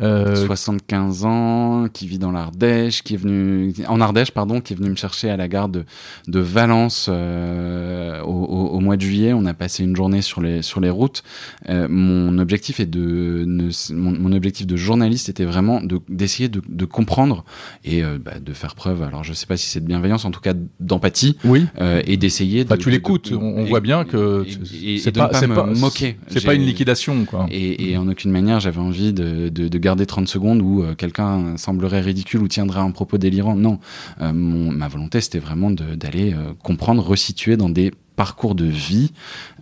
Euh, 0.00 0.34
75 0.46 1.24
ans, 1.24 1.86
qui 1.92 2.06
vit 2.06 2.18
dans 2.18 2.30
l'Ardèche, 2.32 3.02
qui 3.02 3.14
est 3.14 3.18
venu 3.18 3.74
en 3.88 4.00
Ardèche, 4.00 4.30
pardon, 4.30 4.60
qui 4.60 4.72
est 4.72 4.76
venu 4.76 4.90
me 4.90 4.96
chercher 4.96 5.30
à 5.30 5.36
la 5.36 5.48
gare 5.48 5.68
de, 5.68 5.84
de 6.26 6.40
Valence 6.40 7.08
euh, 7.10 8.20
au, 8.22 8.32
au- 8.44 8.68
au 8.76 8.80
mois 8.80 8.96
de 8.96 9.02
juillet. 9.02 9.32
On 9.32 9.44
a 9.46 9.54
passé 9.54 9.84
une 9.84 9.94
journée 9.96 10.22
sur 10.22 10.40
les 10.40 10.62
sur 10.62 10.80
les 10.80 10.90
routes. 10.90 11.22
Euh, 11.68 11.86
mon 11.90 12.38
objectif 12.38 12.80
est 12.80 12.86
de 12.86 13.44
ne- 13.46 13.70
mon, 13.94 14.12
mon 14.18 14.32
objectif 14.32 14.66
de 14.66 14.76
journaliste 14.76 15.28
était 15.28 15.44
vraiment 15.44 15.80
de 15.80 16.00
d'essayer 16.08 16.48
de, 16.48 16.62
de 16.68 16.84
comprendre 16.84 17.44
et 17.84 18.02
euh, 18.04 18.18
bah, 18.22 18.38
de 18.40 18.52
faire 18.52 18.74
preuve. 18.74 19.02
Alors 19.02 19.24
je 19.24 19.32
sais 19.32 19.46
pas 19.46 19.56
si 19.56 19.68
c'est 19.68 19.80
de 19.80 19.86
bienveillance, 19.86 20.24
en 20.24 20.30
tout 20.30 20.40
cas 20.40 20.54
d'empathie 20.80 21.36
oui. 21.44 21.66
euh, 21.80 22.02
et 22.06 22.16
d'essayer. 22.16 22.37
Bah, 22.64 22.76
de, 22.76 22.82
tu 22.82 22.90
l'écoutes, 22.90 23.32
on, 23.32 23.64
et- 23.64 23.68
voit 23.68 23.80
bien 23.80 24.04
que 24.04 24.44
c'est- 24.64 25.12
pas, 25.12 25.28
pas 25.28 25.40
pas, 25.46 25.66
moquer. 25.66 26.16
C'est 26.28 26.44
pas 26.44 26.54
une 26.54 26.62
liquidation, 26.64 27.24
quoi. 27.24 27.46
et, 27.50 27.90
et 27.90 27.96
en 27.96 28.08
aucune 28.08 28.30
manière, 28.30 28.60
j'avais 28.60 28.80
envie 28.80 29.12
de, 29.12 29.48
de, 29.48 29.68
de 29.68 29.78
garder 29.78 30.06
30 30.06 30.28
secondes 30.28 30.60
où 30.62 30.82
euh, 30.82 30.94
quelqu'un 30.94 31.56
semblerait 31.56 32.00
ridicule 32.00 32.42
ou 32.42 32.48
tiendrait 32.48 32.80
un 32.80 32.90
propos 32.90 33.18
délirant. 33.18 33.56
Non, 33.56 33.78
Euh, 34.20 34.32
mon, 34.32 34.70
ma 34.70 34.88
volonté, 34.88 35.20
c'était 35.20 35.38
vraiment 35.38 35.70
d'aller 35.70 36.32
euh, 36.32 36.52
comprendre, 36.62 37.02
resituer 37.02 37.56
dans 37.56 37.68
des 37.70 37.92
parcours 38.16 38.56
de 38.56 38.64
vie 38.64 39.12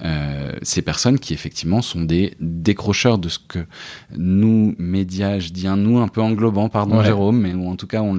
euh, 0.03 0.53
ces 0.63 0.81
personnes 0.81 1.19
qui 1.19 1.35
effectivement 1.35 1.83
sont 1.83 2.01
des 2.01 2.33
décrocheurs 2.41 3.19
de 3.19 3.29
ce 3.29 3.39
que 3.39 3.59
nous 4.17 4.75
médias, 4.79 5.39
je 5.41 5.51
dis 5.51 5.67
un 5.67 5.77
nous 5.77 5.99
un 5.99 6.09
peu 6.09 6.23
englobant, 6.23 6.71
pardon 6.71 6.97
Ouais. 6.99 7.05
Jérôme, 7.05 7.39
mais 7.39 7.53
ou 7.53 7.69
en 7.69 7.77
tout 7.77 7.87
cas 7.87 8.01
on 8.01 8.15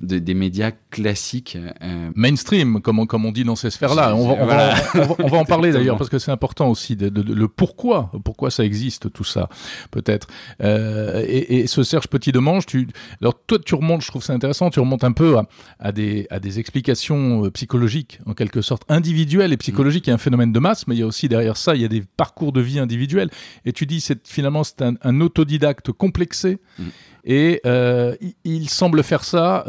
de- 0.00 0.18
des 0.18 0.34
médias 0.34 0.72
classiques. 0.90 1.56
euh, 1.82 2.10
Mainstream, 2.14 2.80
comme 2.80 2.98
on, 2.98 3.06
comme 3.06 3.24
on 3.26 3.32
dit 3.32 3.44
dans 3.44 3.56
ces 3.56 3.70
sphères-là. 3.70 4.14
On 4.16 4.28
va, 4.28 4.34
on, 4.42 4.44
Voilà. 4.46 4.74
va, 4.74 4.82
on, 4.94 5.06
va, 5.06 5.14
on 5.24 5.28
va 5.28 5.38
en 5.38 5.44
parler 5.46 5.72
d'ailleurs 5.72 5.96
parce 5.96 6.10
que 6.10 6.18
c'est 6.18 6.30
important 6.30 6.68
aussi 6.70 6.96
de, 6.96 7.08
de- 7.08 7.22
de- 7.22 7.34
le 7.34 7.48
pourquoi, 7.48 8.10
pourquoi 8.24 8.50
ça 8.50 8.64
existe 8.64 9.12
tout 9.12 9.24
ça, 9.24 9.48
peut-être. 9.90 10.28
Euh, 10.62 11.24
et, 11.26 11.60
et 11.60 11.66
ce 11.66 11.82
Serge 11.82 12.08
Petit 12.08 12.32
Demange, 12.32 12.66
tu, 12.66 12.88
alors 13.20 13.34
toi 13.46 13.58
tu 13.64 13.74
remontes, 13.74 14.02
je 14.02 14.08
trouve 14.08 14.22
ça 14.22 14.32
intéressant, 14.32 14.70
tu 14.70 14.80
remontes 14.80 15.04
un 15.04 15.12
peu 15.12 15.36
à, 15.38 15.46
à 15.78 15.92
des 15.92 16.26
à 16.30 16.40
des 16.40 16.58
explications 16.58 17.44
euh, 17.44 17.50
psychologiques 17.50 18.20
en 18.26 18.34
quelque 18.34 18.62
sorte 18.62 18.82
individuelles 18.88 19.52
et 19.52 19.56
psychologiques. 19.56 20.06
Il 20.06 20.10
y 20.10 20.12
a 20.12 20.14
un 20.14 20.18
phénomène 20.18 20.52
de 20.52 20.58
masse, 20.58 20.86
mais 20.86 20.94
il 20.96 20.98
y 21.00 21.02
a 21.02 21.06
aussi 21.06 21.28
derrière 21.28 21.56
ça, 21.56 21.74
il 21.74 21.82
y 21.82 21.84
a 21.84 21.88
des 21.88 22.02
parcours 22.16 22.52
de 22.52 22.60
vie 22.60 22.78
individuels. 22.78 23.30
Et 23.64 23.72
tu 23.72 23.86
dis, 23.86 24.00
c'est 24.00 24.26
finalement 24.26 24.64
c'est 24.64 24.82
un, 24.82 24.94
un 25.02 25.20
autodidacte 25.20 25.92
complexé. 25.92 26.58
Mm. 26.78 26.82
Et 27.24 27.60
euh, 27.66 28.14
il, 28.22 28.34
il 28.44 28.70
semble 28.70 29.02
faire 29.02 29.22
ça 29.22 29.64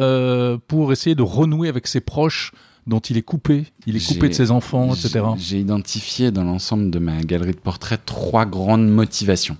pour 0.68 0.92
essayer 0.94 1.09
de 1.16 1.24
renouer 1.24 1.70
avec 1.70 1.88
ses 1.88 2.00
proches 2.02 2.52
dont 2.88 3.00
il 3.00 3.18
est 3.18 3.22
coupé. 3.22 3.66
Il 3.86 3.96
est 3.96 4.00
coupé 4.08 4.30
de 4.30 4.34
ses 4.34 4.50
enfants, 4.52 4.94
etc. 4.94 5.20
J'ai- 5.38 5.44
J'ai 5.44 5.60
identifié 5.60 6.32
dans 6.32 6.44
l'ensemble 6.44 6.90
de 6.90 6.98
ma 7.00 7.22
galerie 7.22 7.52
de 7.52 7.58
portraits 7.58 8.04
trois 8.06 8.46
grandes 8.46 8.88
motivations. 8.90 9.58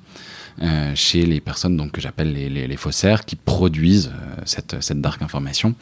euh, 0.62 0.92
chez 0.94 1.26
les 1.26 1.40
personnes 1.40 1.78
donc 1.78 1.94
que 1.94 2.02
j'appelle 2.02 2.34
les, 2.34 2.50
les, 2.50 2.68
les 2.68 2.76
faussaires 2.76 3.24
qui 3.24 3.38
produisent 3.38 4.12
euh, 4.14 4.42
cette, 4.46 4.82
cette 4.84 5.00
dark 5.00 5.22
information. 5.22 5.74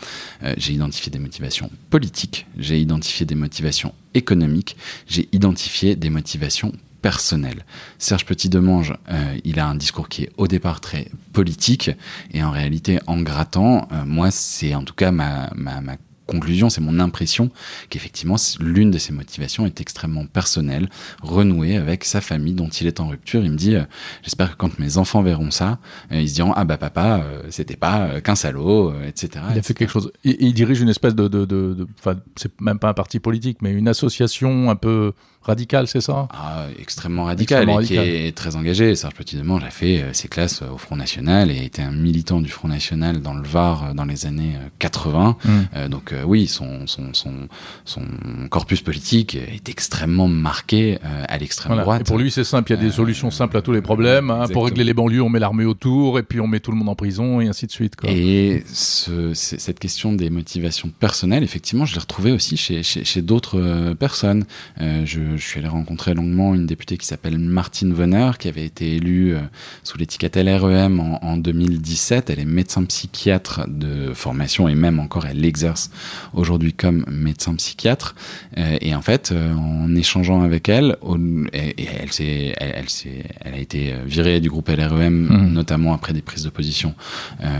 Euh, 0.43 0.53
j'ai 0.55 0.73
identifié 0.73 1.09
des 1.11 1.17
motivations 1.17 1.71
politiques, 1.89 2.45
j'ai 2.59 2.79
identifié 2.79 3.25
des 3.25 3.33
motivations 3.33 3.91
économiques, 4.13 4.77
j'ai 5.07 5.29
identifié 5.31 5.95
des 5.95 6.11
motivations 6.11 6.73
personnelles. 7.01 7.65
Serge 7.97 8.25
Petit-Demange, 8.25 8.93
euh, 9.09 9.37
il 9.43 9.59
a 9.59 9.67
un 9.67 9.75
discours 9.75 10.09
qui 10.09 10.23
est 10.23 10.31
au 10.37 10.47
départ 10.47 10.81
très 10.81 11.09
politique 11.33 11.91
et 12.31 12.43
en 12.43 12.51
réalité 12.51 12.99
en 13.07 13.21
grattant, 13.21 13.87
euh, 13.91 14.05
moi 14.05 14.31
c'est 14.31 14.75
en 14.75 14.83
tout 14.83 14.93
cas 14.93 15.11
ma, 15.11 15.49
ma, 15.55 15.81
ma 15.81 15.97
conclusion, 16.27 16.69
c'est 16.69 16.81
mon 16.81 16.99
impression 16.99 17.49
qu'effectivement, 17.89 18.35
l'une 18.59 18.91
de 18.91 18.99
ses 18.99 19.13
motivations 19.13 19.65
est 19.65 19.81
extrêmement 19.81 20.25
personnelle, 20.25 20.89
renouée 21.23 21.77
avec 21.77 22.03
sa 22.03 22.21
famille 22.21 22.53
dont 22.53 22.67
il 22.67 22.85
est 22.85 22.99
en 22.99 23.07
rupture. 23.07 23.43
Il 23.43 23.51
me 23.51 23.57
dit, 23.57 23.75
euh, 23.75 23.83
j'espère 24.21 24.51
que 24.51 24.57
quand 24.57 24.77
mes 24.77 24.97
enfants 24.97 25.23
verront 25.23 25.49
ça, 25.49 25.79
euh, 26.11 26.21
ils 26.21 26.29
se 26.29 26.35
diront, 26.35 26.53
ah 26.55 26.65
bah 26.65 26.77
papa, 26.77 27.21
euh, 27.23 27.43
c'était 27.49 27.77
pas 27.77 28.21
qu'un 28.21 28.35
salaud, 28.35 28.93
etc. 29.07 29.45
Il 29.51 29.57
a 29.57 29.61
fait 29.61 29.73
quelque 29.73 29.91
chose. 29.91 30.11
Il, 30.23 30.35
il 30.39 30.53
dirige 30.53 30.81
une 30.81 30.89
espèce 30.89 31.15
de, 31.15 31.27
de, 31.27 31.45
de, 31.45 31.87
enfin, 31.97 32.19
c'est 32.35 32.59
même 32.61 32.77
pas 32.77 32.89
un 32.89 32.93
parti 32.93 33.19
politique, 33.19 33.59
mais 33.61 33.71
une 33.71 33.87
association 33.87 34.69
un 34.69 34.75
peu 34.75 35.13
radical, 35.47 35.87
c'est 35.87 36.01
ça? 36.01 36.27
Ah, 36.31 36.67
Extrêmement 36.79 37.25
radical 37.25 37.69
et 37.69 37.83
qui 37.85 37.95
est 37.95 38.35
très 38.35 38.55
engagé. 38.55 38.95
Serge 38.95 39.13
Petit-Demange 39.13 39.63
a 39.63 39.69
fait 39.69 40.01
euh, 40.01 40.13
ses 40.13 40.27
classes 40.27 40.61
euh, 40.61 40.73
au 40.73 40.77
Front 40.77 40.95
National 40.95 41.49
et 41.49 41.63
était 41.63 41.81
un 41.81 41.91
militant 41.91 42.41
du 42.41 42.49
Front 42.49 42.67
National 42.67 43.21
dans 43.21 43.33
le 43.33 43.43
Var 43.47 43.83
euh, 43.83 43.93
dans 43.93 44.05
les 44.05 44.25
années 44.25 44.57
80. 44.79 45.37
Mm. 45.43 45.87
donc 45.89 46.13
oui, 46.25 46.47
son, 46.47 46.87
son, 46.87 47.13
son, 47.13 47.33
son, 47.85 48.01
corpus 48.49 48.81
politique 48.81 49.35
est 49.35 49.69
extrêmement 49.69 50.27
marqué 50.27 50.99
à 51.27 51.37
l'extrême 51.37 51.77
droite. 51.77 52.01
Et 52.01 52.03
pour 52.03 52.17
lui, 52.17 52.31
c'est 52.31 52.43
simple, 52.43 52.71
il 52.71 52.75
y 52.75 52.79
a 52.79 52.81
des 52.81 52.91
solutions 52.91 53.31
simples 53.31 53.57
à 53.57 53.61
tous 53.61 53.71
les 53.71 53.81
problèmes. 53.81 54.29
Hein. 54.31 54.45
Pour 54.51 54.65
régler 54.65 54.83
les 54.83 54.93
banlieues, 54.93 55.21
on 55.21 55.29
met 55.29 55.39
l'armée 55.39 55.65
autour 55.65 56.19
et 56.19 56.23
puis 56.23 56.39
on 56.39 56.47
met 56.47 56.59
tout 56.59 56.71
le 56.71 56.77
monde 56.77 56.89
en 56.89 56.95
prison 56.95 57.41
et 57.41 57.47
ainsi 57.47 57.65
de 57.65 57.71
suite. 57.71 57.95
Quoi. 57.95 58.09
Et 58.09 58.63
ce, 58.71 59.33
cette 59.33 59.79
question 59.79 60.13
des 60.13 60.29
motivations 60.29 60.89
personnelles, 60.89 61.43
effectivement, 61.43 61.85
je 61.85 61.93
l'ai 61.93 62.01
retrouvée 62.01 62.31
aussi 62.31 62.57
chez, 62.57 62.83
chez, 62.83 63.03
chez 63.03 63.21
d'autres 63.21 63.93
personnes. 63.93 64.45
je, 64.79 65.36
je 65.37 65.45
suis 65.45 65.59
allé 65.59 65.67
rencontrer 65.67 66.13
longuement 66.13 66.55
une 66.55 66.65
députée 66.65 66.97
qui 66.97 67.05
s'appelle 67.05 67.37
Martine 67.37 67.93
Venner, 67.93 68.31
qui 68.39 68.47
avait 68.47 68.65
été 68.65 68.95
élue 68.95 69.35
euh, 69.35 69.39
sous 69.83 69.97
l'étiquette 69.97 70.35
LREM 70.35 70.99
en, 70.99 71.37
2017. 71.37 72.29
Elle 72.29 72.39
est 72.39 72.45
médecin 72.45 72.83
psychiatre 72.85 73.65
de 73.67 74.13
formation 74.13 74.67
et 74.67 74.75
même 74.75 74.99
encore 74.99 75.25
elle 75.25 75.45
exerce 75.45 75.91
aujourd'hui 76.33 76.73
comme 76.73 77.05
médecin 77.07 77.55
psychiatre. 77.55 78.15
Euh, 78.57 78.77
et 78.81 78.95
en 78.95 79.01
fait, 79.01 79.31
euh, 79.31 79.53
en 79.53 79.95
échangeant 79.95 80.41
avec 80.41 80.69
elle, 80.69 80.97
et, 81.53 81.87
elle, 81.99 82.11
s'est, 82.11 82.53
elle, 82.57 82.85
elle, 83.41 83.53
a 83.53 83.57
été 83.57 83.93
virée 84.05 84.39
du 84.39 84.49
groupe 84.49 84.69
LREM, 84.69 85.27
mmh. 85.27 85.53
notamment 85.53 85.93
après 85.93 86.13
des 86.13 86.21
prises 86.21 86.43
de 86.43 86.49
position 86.49 86.95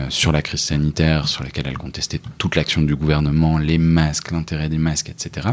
sur 0.10 0.32
la 0.32 0.42
crise 0.42 0.62
sanitaire, 0.62 1.28
sur 1.28 1.44
lesquelles 1.44 1.68
elle 1.68 1.78
contestait 1.78 2.20
toute 2.38 2.56
l'action 2.56 2.82
du 2.82 2.96
gouvernement, 2.96 3.58
les 3.58 3.78
masques, 3.78 4.32
l'intérêt 4.32 4.70
des 4.70 4.78
masques, 4.78 5.10
etc. 5.10 5.50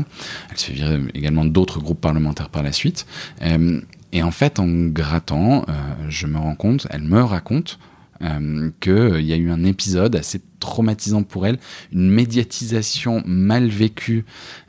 Elle 0.51 0.59
se 0.59 0.67
fait 0.67 0.73
virer 0.73 1.01
également 1.15 1.45
d'autres 1.45 1.81
groupes 1.81 2.01
par 2.01 2.14
par 2.51 2.63
la 2.63 2.73
suite. 2.73 3.07
Euh, 3.43 3.81
et 4.13 4.23
en 4.23 4.31
fait, 4.31 4.59
en 4.61 4.69
grattant, 4.69 5.65
euh, 5.69 5.73
je 6.09 6.27
me 6.27 6.39
rends 6.39 6.55
compte, 6.55 6.87
elle 6.91 7.03
me 7.03 7.23
raconte 7.23 7.79
euh, 8.23 8.71
qu'il 8.81 9.23
y 9.23 9.33
a 9.33 9.37
eu 9.37 9.51
un 9.51 9.65
épisode 9.65 10.15
assez 10.17 10.41
traumatisant 10.65 11.23
pour 11.23 11.47
elle, 11.47 11.59
une 11.93 12.11
médiatisation 12.11 13.23
mal 13.27 13.69
vécue. 13.69 14.25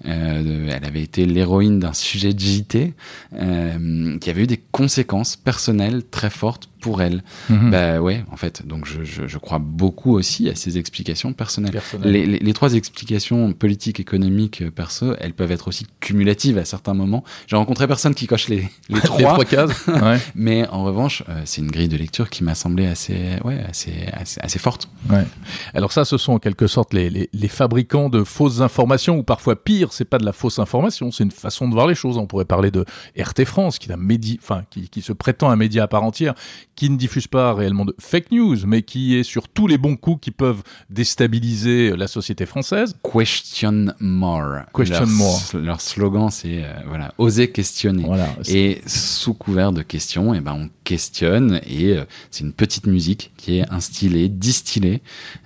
Euh, 0.06 0.70
elle 0.72 0.86
avait 0.86 1.02
été 1.02 1.26
l'héroïne 1.26 1.80
d'un 1.80 1.94
sujet 1.94 2.34
de 2.34 2.40
JT 2.40 2.94
euh, 3.34 4.18
qui 4.20 4.30
avait 4.30 4.44
eu 4.44 4.48
des 4.48 4.62
conséquences 4.72 5.36
personnelles 5.36 6.04
très 6.04 6.30
fortes 6.30 6.70
pour 6.86 7.02
elle. 7.02 7.24
Mhm. 7.50 7.72
Bah 7.72 8.00
ouais, 8.00 8.24
en 8.32 8.38
fait. 8.38 8.68
Donc 8.68 8.86
je, 8.86 9.04
je, 9.04 9.26
je, 9.26 9.38
crois 9.40 9.58
beaucoup 9.58 10.14
aussi 10.14 10.50
à 10.50 10.56
ces 10.56 10.78
explications 10.78 11.34
personnelles. 11.34 11.82
Les, 12.04 12.28
les, 12.28 12.38
les, 12.38 12.54
trois 12.54 12.76
explications 12.76 13.54
politiques, 13.54 14.00
économiques, 14.00 14.62
euh, 14.62 14.70
perso, 14.70 15.16
elles 15.20 15.34
peuvent 15.34 15.52
être 15.52 15.68
aussi 15.68 15.88
cumulatives 16.00 16.60
à 16.60 16.66
certains 16.66 16.94
moments. 16.94 17.24
J'ai 17.48 17.56
rencontré 17.56 17.88
personne 17.88 18.14
qui 18.14 18.28
coche 18.28 18.50
les, 18.50 18.70
les 18.90 19.02
trois. 19.02 19.34
trois 19.34 19.46
cases. 19.46 19.88
Ouais. 19.88 20.20
Mais 20.36 20.68
en 20.68 20.84
revanche, 20.84 21.24
euh, 21.28 21.42
c'est 21.46 21.62
une 21.62 21.72
grille 21.72 21.90
de 21.90 21.98
lecture 21.98 22.30
qui 22.30 22.44
m'a 22.44 22.54
semblé 22.54 22.86
assez, 22.86 23.18
ouais, 23.44 23.64
assez, 23.68 24.06
assez, 24.14 24.40
assez 24.42 24.60
forte. 24.60 24.88
Ouais. 25.10 25.26
Alors 25.74 25.85
ça, 25.92 26.06
ce 26.06 26.18
sont 26.18 26.34
en 26.34 26.40
quelque 26.40 26.68
sorte 26.68 26.94
les, 26.94 27.10
les, 27.10 27.30
les 27.34 27.48
fabricants 27.48 28.10
de 28.10 28.24
fausses 28.24 28.62
informations, 28.62 29.18
ou 29.18 29.24
parfois 29.24 29.56
pire, 29.56 29.94
c'est 29.94 30.06
pas 30.06 30.18
de 30.18 30.26
la 30.26 30.34
fausse 30.34 30.60
information, 30.60 31.12
c'est 31.12 31.24
une 31.24 31.32
façon 31.32 31.68
de 31.68 31.74
voir 31.74 31.88
les 31.88 31.96
choses. 31.96 32.18
On 32.18 32.28
pourrait 32.28 32.46
parler 32.46 32.72
de 32.72 32.86
RT 33.18 33.46
France, 33.46 33.80
qui, 33.80 33.90
médi 33.98 34.40
enfin, 34.42 34.64
qui, 34.70 34.90
qui 34.90 35.02
se 35.02 35.14
prétend 35.14 35.50
un 35.50 35.56
média 35.56 35.84
à 35.84 35.88
part 35.88 36.04
entière, 36.04 36.34
qui 36.76 36.90
ne 36.90 36.98
diffuse 36.98 37.28
pas 37.28 37.54
réellement 37.54 37.86
de 37.86 37.96
fake 38.00 38.32
news, 38.32 38.58
mais 38.66 38.82
qui 38.82 39.16
est 39.16 39.24
sur 39.24 39.48
tous 39.48 39.68
les 39.68 39.78
bons 39.78 39.96
coups 39.96 40.22
qui 40.22 40.32
peuvent 40.32 40.64
déstabiliser 40.90 41.96
la 41.96 42.08
société 42.08 42.46
française. 42.46 42.96
Question 43.04 43.94
more. 44.00 44.62
Question 44.74 45.00
leur, 45.00 45.08
more. 45.08 45.42
Leur 45.54 45.82
slogan, 45.82 46.30
c'est 46.30 46.64
euh, 46.64 46.74
voilà, 46.88 47.14
oser 47.18 47.52
questionner. 47.52 48.04
Voilà, 48.04 48.30
et 48.48 48.82
sous 48.86 49.34
couvert 49.34 49.72
de 49.72 49.82
questions, 49.82 50.34
et 50.34 50.38
eh 50.38 50.42
ben 50.42 50.54
on 50.54 50.70
questionne 50.84 51.60
et 51.66 51.94
euh, 51.94 52.06
c'est 52.32 52.44
une 52.44 52.54
petite 52.54 52.88
musique 52.88 53.32
qui 53.38 53.58
est 53.58 53.70
instillée, 53.72 54.30
distillée 54.30 55.02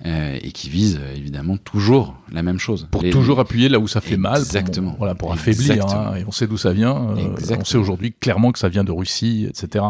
euh, 0.06 0.19
et 0.42 0.52
qui 0.52 0.68
vise 0.68 0.98
euh, 1.00 1.14
évidemment 1.14 1.56
toujours 1.56 2.14
la 2.30 2.42
même 2.42 2.58
chose. 2.58 2.88
Pour 2.90 3.08
toujours 3.10 3.40
appuyer 3.40 3.68
là 3.68 3.78
où 3.78 3.88
ça 3.88 4.00
fait 4.00 4.14
Exactement. 4.14 4.30
mal. 4.30 4.40
Exactement. 4.40 4.94
Voilà, 4.98 5.14
pour 5.14 5.32
affaiblir. 5.32 5.86
Hein, 5.86 6.14
et 6.18 6.24
on 6.26 6.30
sait 6.30 6.46
d'où 6.46 6.56
ça 6.56 6.72
vient. 6.72 7.16
Euh, 7.16 7.56
on 7.58 7.64
sait 7.64 7.78
aujourd'hui 7.78 8.12
clairement 8.12 8.52
que 8.52 8.58
ça 8.58 8.68
vient 8.68 8.84
de 8.84 8.92
Russie, 8.92 9.46
etc. 9.48 9.84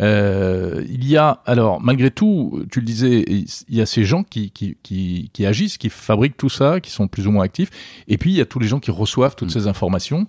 Euh, 0.00 0.84
il 0.88 1.08
y 1.08 1.16
a, 1.16 1.40
alors, 1.46 1.80
malgré 1.80 2.10
tout, 2.10 2.64
tu 2.70 2.80
le 2.80 2.86
disais, 2.86 3.24
il 3.28 3.74
y 3.74 3.80
a 3.80 3.86
ces 3.86 4.04
gens 4.04 4.24
qui, 4.24 4.50
qui, 4.50 4.76
qui, 4.82 5.30
qui, 5.32 5.46
agissent, 5.46 5.78
qui 5.78 5.88
fabriquent 5.88 6.36
tout 6.36 6.48
ça, 6.48 6.80
qui 6.80 6.90
sont 6.90 7.06
plus 7.06 7.26
ou 7.26 7.30
moins 7.30 7.44
actifs, 7.44 7.70
et 8.08 8.18
puis 8.18 8.32
il 8.32 8.36
y 8.36 8.40
a 8.40 8.46
tous 8.46 8.58
les 8.58 8.66
gens 8.66 8.80
qui 8.80 8.90
reçoivent 8.90 9.36
toutes 9.36 9.54
mmh. 9.54 9.60
ces 9.60 9.66
informations. 9.68 10.26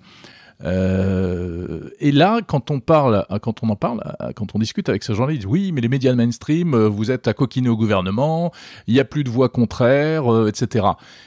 Euh, 0.63 1.89
et 1.99 2.11
là, 2.11 2.39
quand 2.45 2.71
on 2.71 2.79
parle, 2.79 3.25
quand 3.41 3.63
on 3.63 3.69
en 3.69 3.75
parle, 3.75 4.01
quand 4.35 4.55
on 4.55 4.59
discute 4.59 4.89
avec 4.89 5.03
ces 5.03 5.13
gens-là, 5.13 5.33
ils 5.33 5.39
disent 5.39 5.47
oui, 5.47 5.71
mais 5.71 5.81
les 5.81 5.89
médias 5.89 6.13
mainstream, 6.13 6.73
euh, 6.73 6.87
vous 6.87 7.11
êtes 7.11 7.27
à 7.27 7.33
coquiner 7.33 7.69
au 7.69 7.77
gouvernement, 7.77 8.51
il 8.87 8.93
n'y 8.93 8.99
a 8.99 9.05
plus 9.05 9.23
de 9.23 9.29
voix 9.29 9.49
contraires, 9.49 10.31
euh, 10.31 10.47
etc. 10.47 10.85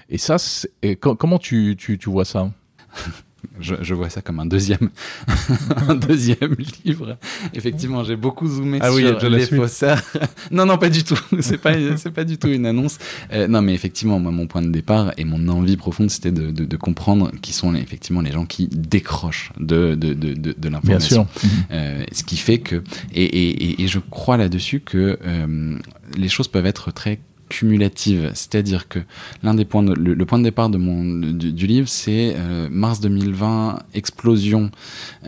Et 0.09 0.19
ça, 0.19 0.37
et 0.83 0.97
comment 0.97 1.39
tu, 1.39 1.77
tu, 1.79 1.99
tu 1.99 2.11
vois 2.11 2.25
ça? 2.25 2.51
je, 3.61 3.75
je, 3.81 3.95
vois 3.95 4.11
ça 4.11 4.21
comme 4.21 4.41
un 4.41 4.47
deuxième, 4.47 4.91
un 5.89 5.95
deuxième 5.95 6.57
livre. 6.85 7.17
Effectivement, 7.55 8.05
j'ai 8.05 8.17
beaucoup 8.17 8.47
zoomé 8.47 8.79
ah 8.81 8.91
sur 8.91 8.95
oui, 8.97 9.31
les 9.31 9.47
faussaires. 9.47 10.03
non, 10.51 10.67
non, 10.67 10.79
pas 10.79 10.91
du 10.91 11.05
tout. 11.05 11.19
C'est 11.41 11.59
pas, 11.59 11.75
c'est 11.97 12.11
pas 12.11 12.25
du 12.25 12.37
tout 12.37 12.49
une 12.49 12.67
annonce. 12.67 12.99
Euh, 13.33 13.47
non, 13.49 13.63
mais 13.63 13.75
effectivement, 13.75 14.19
moi, 14.19 14.33
mon 14.33 14.47
point 14.47 14.63
de 14.63 14.71
départ 14.71 15.13
et 15.17 15.25
mon 15.25 15.49
envie 15.49 15.77
profonde, 15.77 16.11
c'était 16.11 16.33
de, 16.33 16.51
de, 16.51 16.65
de, 16.65 16.77
comprendre 16.77 17.31
qui 17.43 17.53
sont 17.53 17.73
les, 17.73 17.81
effectivement 17.81 18.21
les 18.21 18.33
gens 18.33 18.45
qui 18.45 18.69
décrochent 18.69 19.53
de, 19.59 19.95
de, 19.95 20.15
de, 20.15 20.35
de, 20.35 20.55
de 20.57 20.69
l'information. 20.69 21.27
Euh, 21.71 22.05
ce 22.13 22.25
qui 22.25 22.37
fait 22.37 22.59
que, 22.59 22.83
et, 23.15 23.25
et, 23.25 23.83
et 23.83 23.89
je 23.89 23.99
crois 23.99 24.37
là-dessus 24.37 24.81
que 24.81 25.19
euh, 25.25 25.79
les 26.17 26.29
choses 26.29 26.49
peuvent 26.49 26.67
être 26.67 26.93
très 26.93 27.21
cumulative, 27.49 28.31
c'est-à-dire 28.35 28.89
que 28.89 29.01
l'un 29.43 29.55
des 29.55 29.65
points, 29.65 29.83
de, 29.83 29.93
le, 29.95 30.15
le, 30.15 30.27
point 30.27 30.39
de 30.39 30.45
départ 30.45 30.71
de 30.71 30.79
mon 30.79 31.05
du, 31.33 31.53
du 31.53 31.67
livre, 31.67 31.89
c'est 31.89 32.35
euh, 32.37 32.69
mars 32.71 33.01
2020, 33.01 33.81
explosion, 33.95 34.71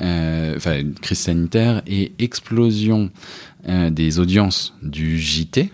euh, 0.01 0.55
enfin 0.57 0.83
crise 1.01 1.19
sanitaire 1.19 1.83
et 1.87 2.13
explosion 2.19 3.11
euh, 3.69 3.91
des 3.91 4.19
audiences 4.19 4.75
du 4.83 5.19
JT. 5.19 5.71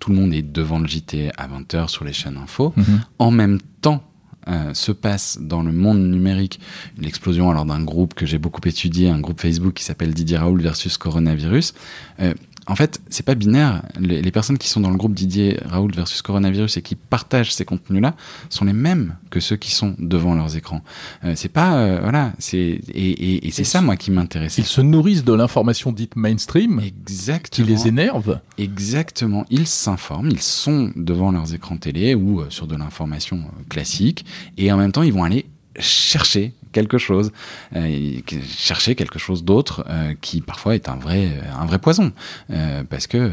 Tout 0.00 0.10
le 0.10 0.16
monde 0.16 0.34
est 0.34 0.42
devant 0.42 0.80
le 0.80 0.88
JT 0.88 1.30
à 1.36 1.46
20h 1.46 1.88
sur 1.88 2.04
les 2.04 2.12
chaînes 2.12 2.36
info. 2.36 2.74
-hmm. 2.76 2.82
En 3.18 3.30
même 3.30 3.60
temps, 3.80 4.02
euh, 4.48 4.74
se 4.74 4.92
passe 4.92 5.38
dans 5.40 5.60
le 5.60 5.72
monde 5.72 5.98
numérique 5.98 6.60
une 6.98 7.04
explosion 7.04 7.50
alors 7.50 7.64
d'un 7.64 7.82
groupe 7.82 8.14
que 8.14 8.26
j'ai 8.26 8.38
beaucoup 8.38 8.60
étudié, 8.64 9.08
un 9.08 9.18
groupe 9.18 9.40
Facebook 9.40 9.74
qui 9.74 9.82
s'appelle 9.82 10.14
Didier 10.14 10.36
Raoul 10.38 10.62
versus 10.62 10.96
coronavirus. 10.98 11.74
Euh, 12.20 12.32
en 12.66 12.74
fait, 12.74 13.00
c'est 13.08 13.24
pas 13.24 13.34
binaire. 13.34 13.82
Les, 13.98 14.22
les, 14.22 14.30
personnes 14.30 14.58
qui 14.58 14.68
sont 14.68 14.80
dans 14.80 14.90
le 14.90 14.96
groupe 14.96 15.14
Didier 15.14 15.58
Raoult 15.64 15.92
versus 15.94 16.20
coronavirus 16.22 16.76
et 16.76 16.82
qui 16.82 16.96
partagent 16.96 17.54
ces 17.54 17.64
contenus-là 17.64 18.14
sont 18.50 18.64
les 18.64 18.72
mêmes 18.72 19.16
que 19.30 19.40
ceux 19.40 19.56
qui 19.56 19.70
sont 19.70 19.94
devant 19.98 20.34
leurs 20.34 20.56
écrans. 20.56 20.82
Euh, 21.24 21.34
c'est 21.36 21.48
pas 21.48 21.76
euh, 21.76 22.00
voilà, 22.02 22.32
c'est 22.38 22.58
et, 22.58 22.80
et, 22.94 23.46
et 23.46 23.50
c'est 23.50 23.64
ça 23.64 23.82
moi 23.82 23.96
qui 23.96 24.10
m'intéresse. 24.10 24.58
Ils 24.58 24.64
se 24.64 24.80
nourrissent 24.80 25.24
de 25.24 25.32
l'information 25.32 25.92
dite 25.92 26.16
mainstream, 26.16 26.80
exactement, 26.80 27.66
qui 27.66 27.72
les 27.72 27.86
énerve. 27.86 28.40
Exactement. 28.58 29.44
Ils 29.50 29.66
s'informent, 29.66 30.30
ils 30.30 30.42
sont 30.42 30.92
devant 30.96 31.30
leurs 31.30 31.54
écrans 31.54 31.76
télé 31.76 32.14
ou 32.14 32.40
euh, 32.40 32.46
sur 32.50 32.66
de 32.66 32.76
l'information 32.76 33.36
euh, 33.36 33.62
classique, 33.68 34.24
et 34.58 34.72
en 34.72 34.76
même 34.76 34.92
temps 34.92 35.02
ils 35.02 35.12
vont 35.12 35.24
aller 35.24 35.46
chercher 35.78 36.52
quelque 36.72 36.98
chose, 36.98 37.32
euh, 37.74 38.20
chercher 38.48 38.94
quelque 38.94 39.18
chose 39.18 39.44
d'autre 39.44 39.84
euh, 39.88 40.12
qui 40.20 40.42
parfois 40.42 40.74
est 40.74 40.88
un 40.88 40.96
vrai, 40.96 41.30
un 41.58 41.64
vrai 41.64 41.78
poison. 41.78 42.12
Euh, 42.50 42.84
parce 42.84 43.06
que, 43.06 43.30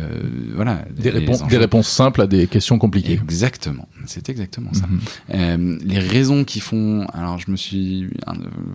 voilà. 0.55 0.85
Des, 0.91 1.09
réponses, 1.09 1.41
enjeux... 1.41 1.49
des 1.49 1.57
réponses 1.57 1.87
simples 1.87 2.21
à 2.21 2.27
des 2.27 2.47
questions 2.47 2.77
compliquées. 2.79 3.19
Exactement. 3.21 3.87
C'est 4.05 4.29
exactement 4.29 4.73
ça. 4.73 4.87
Mm 4.87 4.99
-hmm. 4.99 5.85
les 5.93 5.99
raisons 5.99 6.41
qui 6.45 6.59
font. 6.69 7.05
Alors, 7.19 7.37
je 7.43 7.51
me 7.51 7.57
suis 7.57 8.09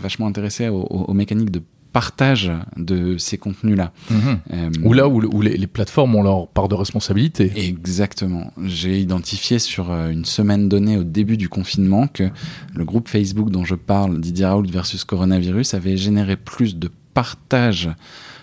vachement 0.04 0.26
intéressé 0.32 0.68
aux, 0.68 0.86
aux 1.10 1.14
mécaniques 1.22 1.52
de 1.58 1.62
partage 1.98 2.52
de 2.76 3.18
ces 3.18 3.38
contenus-là. 3.38 3.90
Mmh. 4.08 4.14
Euh, 4.52 4.70
ou 4.84 4.92
là 4.92 5.08
où, 5.08 5.20
où 5.20 5.40
les, 5.40 5.56
les, 5.56 5.66
plateformes 5.66 6.14
ont 6.14 6.22
leur 6.22 6.46
part 6.46 6.68
de 6.68 6.76
responsabilité. 6.76 7.50
Exactement. 7.56 8.52
J'ai 8.64 9.00
identifié 9.00 9.58
sur 9.58 9.90
une 9.90 10.24
semaine 10.24 10.68
donnée 10.68 10.96
au 10.96 11.02
début 11.02 11.36
du 11.36 11.48
confinement 11.48 12.06
que 12.06 12.30
le 12.72 12.84
groupe 12.84 13.08
Facebook 13.08 13.50
dont 13.50 13.64
je 13.64 13.74
parle, 13.74 14.20
Didier 14.20 14.46
Raoult 14.46 14.70
versus 14.70 15.02
coronavirus, 15.02 15.74
avait 15.74 15.96
généré 15.96 16.36
plus 16.36 16.76
de 16.76 16.88
partage 17.14 17.90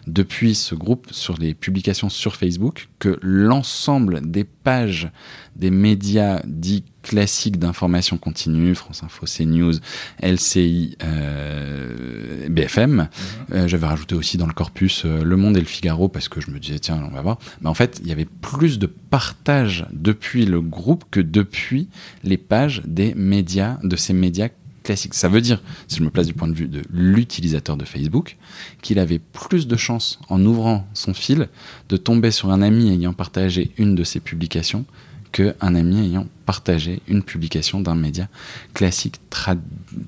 depuis 0.07 0.55
ce 0.55 0.75
groupe 0.75 1.07
sur 1.11 1.37
les 1.37 1.53
publications 1.53 2.09
sur 2.09 2.35
Facebook 2.35 2.89
que 2.99 3.17
l'ensemble 3.21 4.29
des 4.29 4.43
pages 4.43 5.09
des 5.55 5.71
médias 5.71 6.41
dits 6.45 6.83
classiques 7.01 7.59
d'information 7.59 8.17
continue, 8.17 8.75
France 8.75 9.03
Info, 9.03 9.25
CNews, 9.25 9.75
LCI, 10.21 10.97
euh, 11.03 12.49
BFM. 12.49 12.95
Mhm. 12.95 13.07
Euh, 13.53 13.67
J'avais 13.67 13.85
rajouté 13.85 14.15
aussi 14.15 14.37
dans 14.37 14.47
le 14.47 14.53
corpus 14.53 15.03
euh, 15.05 15.23
Le 15.23 15.37
Monde 15.37 15.55
et 15.55 15.59
le 15.59 15.65
Figaro 15.65 16.09
parce 16.09 16.29
que 16.29 16.41
je 16.41 16.49
me 16.51 16.59
disais 16.59 16.79
tiens 16.79 17.01
on 17.09 17.13
va 17.13 17.21
voir. 17.21 17.37
Mais 17.61 17.69
en 17.69 17.73
fait 17.73 17.99
il 18.01 18.07
y 18.07 18.11
avait 18.11 18.25
plus 18.25 18.79
de 18.79 18.87
partage 18.87 19.85
depuis 19.91 20.45
le 20.45 20.61
groupe 20.61 21.05
que 21.11 21.19
depuis 21.19 21.89
les 22.23 22.37
pages 22.37 22.81
des 22.85 23.13
médias 23.15 23.77
de 23.83 23.95
ces 23.95 24.13
médias 24.13 24.49
classique. 24.85 25.13
Ça 25.13 25.27
veut 25.27 25.41
dire, 25.41 25.61
si 25.87 25.97
je 25.97 26.03
me 26.03 26.09
place 26.09 26.27
du 26.27 26.33
point 26.33 26.47
de 26.47 26.53
vue 26.53 26.67
de 26.67 26.81
l'utilisateur 26.89 27.75
de 27.75 27.83
Facebook, 27.83 28.37
qu'il 28.81 28.99
avait 28.99 29.19
plus 29.19 29.67
de 29.67 29.75
chances, 29.75 30.19
en 30.29 30.43
ouvrant 30.45 30.87
son 30.93 31.13
fil, 31.13 31.49
de 31.89 31.97
tomber 31.97 32.31
sur 32.31 32.51
un 32.51 32.61
ami 32.61 32.89
ayant 32.91 33.13
partagé 33.13 33.71
une 33.77 33.95
de 33.95 34.03
ses 34.03 34.21
publications 34.21 34.85
qu'un 35.33 35.75
ami 35.75 35.99
ayant 35.99 36.27
partagé 36.45 37.01
une 37.09 37.21
publication 37.21 37.81
d'un 37.81 37.95
média 37.95 38.29
classique 38.73 39.19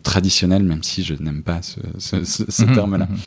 traditionnel, 0.04 0.64
même 0.64 0.84
si 0.84 1.04
je 1.04 1.16
n'aime 1.16 1.44
pas 1.44 1.62
ce, 1.62 2.16
mhm, 2.16 2.74
terme-là. 2.74 3.08
Mhm. 3.10 3.18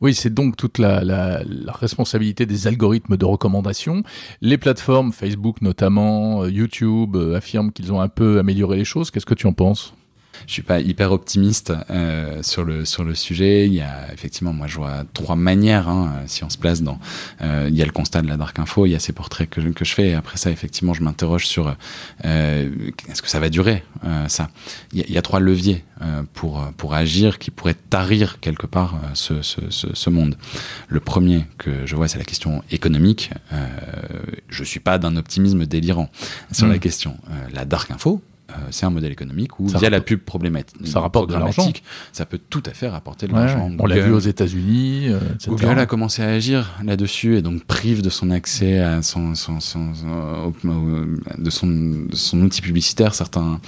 Oui, 0.00 0.14
c'est 0.14 0.32
donc 0.32 0.56
toute 0.56 0.78
la, 0.78 1.02
la, 1.02 1.42
responsabilité 1.72 2.44
des 2.44 2.66
algorithmes 2.66 3.16
de 3.16 3.24
recommandation. 3.24 4.02
Les 4.42 4.58
plateformes, 4.58 5.12
Facebook 5.12 5.62
notamment, 5.62 6.42
euh, 6.42 6.50
YouTube, 6.50 7.16
euh, 7.16 7.36
affirment 7.36 7.72
qu'ils 7.72 7.90
ont 7.92 8.00
un 8.00 8.08
peu 8.08 8.38
amélioré 8.38 8.76
les 8.76 8.84
choses. 8.84 9.10
Qu'est-ce 9.10 9.26
que 9.26 9.34
tu 9.34 9.46
en 9.46 9.54
penses? 9.54 9.94
Je 10.46 10.52
suis 10.52 10.62
pas 10.62 10.80
hyper 10.80 11.12
optimiste 11.12 11.72
euh, 11.90 12.42
sur 12.42 12.64
le 12.64 12.84
sur 12.84 13.04
le 13.04 13.14
sujet. 13.14 13.66
Il 13.66 13.74
y 13.74 13.80
a 13.80 14.12
effectivement, 14.12 14.52
moi, 14.52 14.66
je 14.66 14.76
vois 14.76 15.04
trois 15.12 15.36
manières. 15.36 15.88
Hein, 15.88 16.22
si 16.26 16.44
on 16.44 16.50
se 16.50 16.58
place 16.58 16.82
dans, 16.82 16.98
euh, 17.42 17.68
il 17.70 17.76
y 17.76 17.82
a 17.82 17.86
le 17.86 17.92
constat 17.92 18.22
de 18.22 18.28
la 18.28 18.36
dark 18.36 18.58
info, 18.58 18.86
il 18.86 18.90
y 18.90 18.94
a 18.94 18.98
ces 18.98 19.12
portraits 19.12 19.48
que 19.48 19.60
que 19.60 19.84
je 19.84 19.94
fais. 19.94 20.08
Et 20.08 20.14
après 20.14 20.36
ça, 20.36 20.50
effectivement, 20.50 20.94
je 20.94 21.02
m'interroge 21.02 21.46
sur 21.46 21.74
euh, 22.24 22.70
est-ce 23.10 23.22
que 23.22 23.28
ça 23.28 23.40
va 23.40 23.48
durer 23.48 23.82
euh, 24.04 24.28
ça? 24.28 24.50
Il 24.92 24.98
y, 24.98 25.02
a, 25.02 25.04
il 25.08 25.14
y, 25.14 25.18
a, 25.18 25.22
trois 25.22 25.40
leviers 25.40 25.84
euh, 26.02 26.22
pour 26.32 26.64
pour 26.76 26.94
agir 26.94 27.38
qui 27.38 27.50
pourraient 27.50 27.76
tarir 27.90 28.40
quelque 28.40 28.66
part 28.66 28.94
euh, 28.96 29.08
ce, 29.14 29.42
ce, 29.42 29.60
ce, 29.70 29.88
ce, 29.92 30.10
monde. 30.10 30.36
Le 30.88 31.00
premier 31.00 31.46
que 31.58 31.86
je 31.86 31.96
vois, 31.96 32.08
c'est 32.08 32.18
la 32.18 32.24
question 32.24 32.62
économique. 32.70 33.30
je 34.48 34.64
suis 34.64 34.80
pas 34.80 34.98
d'un 34.98 35.16
optimisme 35.16 35.66
délirant 35.66 36.10
sur 36.52 36.66
la 36.66 36.76
mmh. 36.76 36.80
question. 36.80 37.16
la 37.52 37.64
dark 37.64 37.90
info, 37.90 38.22
euh, 38.22 38.33
c'est 38.70 38.86
un 38.86 38.90
modèle 38.90 39.12
économique 39.12 39.58
où, 39.60 39.66
via 39.68 39.90
la 39.90 40.00
pub 40.00 40.20
problématique, 40.20 40.86
ça 40.86 41.00
rapporte 41.00 41.30
de 41.30 41.34
l'argent. 41.34 41.72
Ça 42.12 42.26
peut 42.26 42.38
tout 42.38 42.62
à 42.66 42.70
fait 42.70 42.88
rapporter 42.88 43.26
de 43.26 43.32
l'argent. 43.32 43.70
On 43.78 43.86
l'a 43.86 43.98
vu 43.98 44.12
aux 44.12 44.18
États-Unis. 44.18 45.08
Euh, 45.08 45.18
Google 45.46 45.78
a 45.78 45.86
commencé 45.86 46.22
à 46.22 46.28
agir 46.28 46.78
là-dessus 46.84 47.36
et 47.36 47.42
donc 47.42 47.64
prive 47.64 48.02
de 48.02 48.10
son 48.10 48.30
accès 48.30 48.78
à 48.78 49.02
son, 49.02 49.34
son, 49.34 49.60
son, 49.60 49.92
de 51.38 51.50
son, 51.50 51.66
de 51.66 52.16
son 52.16 52.40
outil 52.42 52.60
publicitaire 52.60 53.14
certains, 53.14 53.60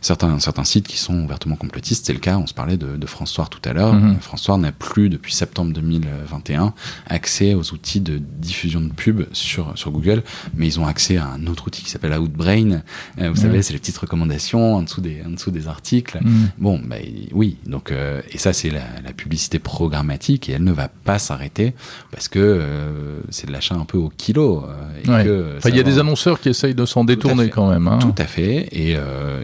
certains, 0.00 0.38
certains 0.38 0.64
sites 0.64 0.86
qui 0.86 0.98
sont 0.98 1.24
ouvertement 1.24 1.56
complotistes. 1.56 2.06
C'est 2.06 2.12
le 2.12 2.18
cas, 2.18 2.38
on 2.38 2.46
se 2.46 2.54
parlait 2.54 2.76
de, 2.76 2.96
de 2.96 3.06
France 3.06 3.30
Soir 3.30 3.50
tout 3.50 3.66
à 3.68 3.72
l'heure. 3.72 3.94
Mm 3.94 4.14
France 4.20 4.42
Soir 4.42 4.58
n'a 4.58 4.72
plus, 4.72 5.08
depuis 5.08 5.34
septembre 5.34 5.72
2021, 5.72 6.74
accès 7.06 7.54
aux 7.54 7.72
outils 7.72 8.00
de 8.00 8.18
diffusion 8.18 8.80
de 8.80 8.92
pub 8.92 9.24
sur, 9.32 9.76
sur 9.76 9.90
Google, 9.90 10.22
mais 10.54 10.66
ils 10.66 10.80
ont 10.80 10.86
accès 10.86 11.16
à 11.16 11.26
un 11.26 11.46
autre 11.46 11.66
outil 11.66 11.82
qui 11.82 11.90
s'appelle 11.90 12.12
Outbrain. 12.12 12.82
Euh, 13.20 13.30
vous 13.30 13.40
savez, 13.40 13.62
c'est 13.62 13.72
les 13.72 13.78
petites 13.78 13.98
recommandations 13.98 14.33
en 14.54 14.82
dessous 14.82 15.00
des, 15.00 15.22
en 15.24 15.30
dessous 15.30 15.50
des 15.50 15.68
articles. 15.68 16.18
Mm. 16.22 16.48
Bon, 16.58 16.80
bah, 16.84 16.96
oui, 17.32 17.56
donc, 17.66 17.90
euh, 17.90 18.20
et 18.30 18.38
ça, 18.38 18.52
c'est 18.52 18.70
la, 18.70 18.82
publicité 19.16 19.60
programmatique 19.60 20.48
et 20.48 20.52
elle 20.52 20.64
ne 20.64 20.72
va 20.72 20.88
pas 20.88 21.20
s'arrêter 21.20 21.72
parce 22.10 22.26
que 22.26 22.40
euh, 22.40 23.20
c'est 23.30 23.46
de 23.46 23.52
l'achat 23.52 23.76
un 23.76 23.84
peu 23.84 23.96
au 23.96 24.08
kilo. 24.08 24.64
Euh, 25.06 25.58
il 25.64 25.76
y 25.76 25.80
a 25.80 25.82
des 25.84 25.98
annonceurs 26.00 26.40
qui 26.40 26.48
essayent 26.48 26.74
de 26.74 26.84
s'en 26.84 27.04
détourner 27.04 27.48
quand 27.48 27.70
même. 27.70 27.86
Hein. 27.86 27.98
Tout 28.00 28.14
à 28.18 28.26
fait, 28.26 28.68
et 28.72 28.96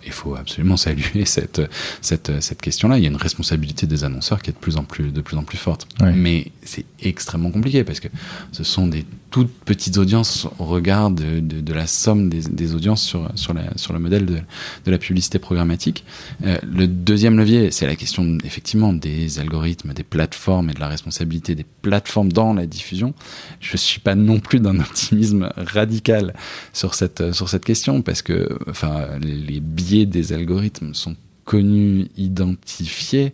il 0.04 0.12
faut 0.12 0.34
absolument 0.34 0.76
saluer 0.80 1.24
cette, 1.24 1.62
cette, 2.00 2.40
cette 2.40 2.60
question-là. 2.60 2.98
Il 2.98 3.02
y 3.02 3.06
a 3.06 3.10
une 3.10 3.16
responsabilité 3.16 3.86
des 3.86 4.04
annonceurs 4.04 4.42
qui 4.42 4.50
est 4.50 4.54
de 4.54 4.58
plus 4.58 4.76
en 4.76 4.84
plus, 4.84 5.12
de 5.12 5.20
plus, 5.20 5.36
en 5.36 5.44
plus 5.44 5.58
forte. 5.58 5.86
Mais 6.02 6.50
c'est 6.62 6.84
extrêmement 7.00 7.50
compliqué 7.50 7.84
parce 7.84 8.00
que 8.00 8.08
ce 8.52 8.64
sont 8.64 8.86
des 8.86 9.04
toutes 9.30 9.52
petites 9.52 9.96
audiences 9.96 10.48
au 10.58 10.64
regard 10.64 11.10
de, 11.10 11.72
la 11.72 11.86
somme 11.86 12.28
des, 12.28 12.74
audiences 12.74 13.02
sur, 13.02 13.30
sur, 13.36 13.54
la, 13.54 13.76
sur 13.76 13.92
le 13.92 13.98
modèle 13.98 14.26
de, 14.26 14.40
la 14.86 14.98
publicité 14.98 15.38
programmatique. 15.38 16.04
Euh, 16.44 16.58
le 16.62 16.88
deuxième 16.88 17.38
levier, 17.38 17.70
c'est 17.70 17.86
la 17.86 17.96
question 17.96 18.38
effectivement 18.44 18.92
des 18.92 19.38
algorithmes, 19.38 19.92
des 19.92 20.02
plateformes 20.02 20.70
et 20.70 20.74
de 20.74 20.80
la 20.80 20.88
responsabilité 20.88 21.54
des 21.54 21.66
plateformes 21.82 22.32
dans 22.32 22.54
la 22.54 22.66
diffusion. 22.66 23.14
Je 23.60 23.76
suis 23.76 24.00
pas 24.00 24.16
non 24.16 24.40
plus 24.40 24.58
d'un 24.58 24.80
optimisme 24.80 25.50
radical 25.56 26.34
sur 26.72 26.94
cette, 26.94 27.32
sur 27.32 27.48
cette 27.48 27.64
question 27.64 28.02
parce 28.02 28.22
que 28.22 28.58
enfin, 28.68 29.06
les 29.20 29.60
biais 29.60 30.06
des 30.06 30.32
algorithmes 30.32 30.94
sont 30.94 31.14
connus, 31.44 32.06
identifiés 32.16 33.32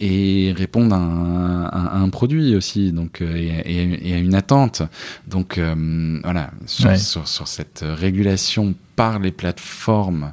et 0.00 0.54
répondre 0.56 0.94
à 0.94 1.96
un, 1.96 2.08
produit 2.08 2.56
aussi, 2.56 2.90
donc 2.90 3.20
euh, 3.20 3.36
et, 3.36 4.14
à 4.14 4.18
une 4.18 4.34
attente. 4.34 4.82
Donc 5.28 5.58
euh, 5.58 6.20
voilà, 6.24 6.50
sur, 6.66 6.96
sur, 7.28 7.48
cette 7.48 7.84
régulation 7.86 8.74
par 8.96 9.18
les 9.18 9.30
plateformes. 9.30 10.32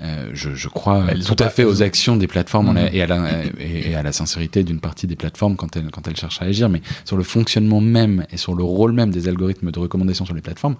Euh, 0.00 0.30
je, 0.32 0.54
je, 0.54 0.68
crois 0.68 1.04
tout 1.24 1.36
à 1.38 1.50
fait 1.50 1.62
aux 1.62 1.82
actions 1.82 2.16
des 2.16 2.26
plateformes 2.26 2.72
mm. 2.72 2.88
et, 2.92 3.02
à 3.02 3.06
la, 3.06 3.44
et, 3.60 3.94
à 3.94 4.02
la 4.02 4.10
sincérité 4.10 4.64
d'une 4.64 4.80
partie 4.80 5.06
des 5.06 5.16
plateformes 5.16 5.54
quand 5.54 5.76
elles, 5.76 5.90
quand 5.92 6.08
elles 6.08 6.16
cherchent 6.16 6.42
à 6.42 6.46
agir, 6.46 6.68
mais 6.68 6.80
sur 7.04 7.16
le 7.16 7.22
fonctionnement 7.22 7.80
même 7.80 8.26
et 8.32 8.36
sur 8.36 8.54
le 8.54 8.64
rôle 8.64 8.92
même 8.92 9.10
des 9.10 9.28
algorithmes 9.28 9.70
de 9.70 9.78
recommandation 9.78 10.24
sur 10.24 10.34
les 10.34 10.40
plateformes, 10.40 10.76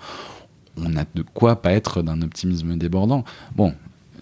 on 0.77 0.97
a 0.97 1.05
de 1.15 1.23
quoi 1.23 1.63
pas 1.63 1.73
être 1.73 2.03
d'un 2.03 2.23
optimisme 2.23 2.77
débordant. 2.77 3.25
Bon, 3.55 3.75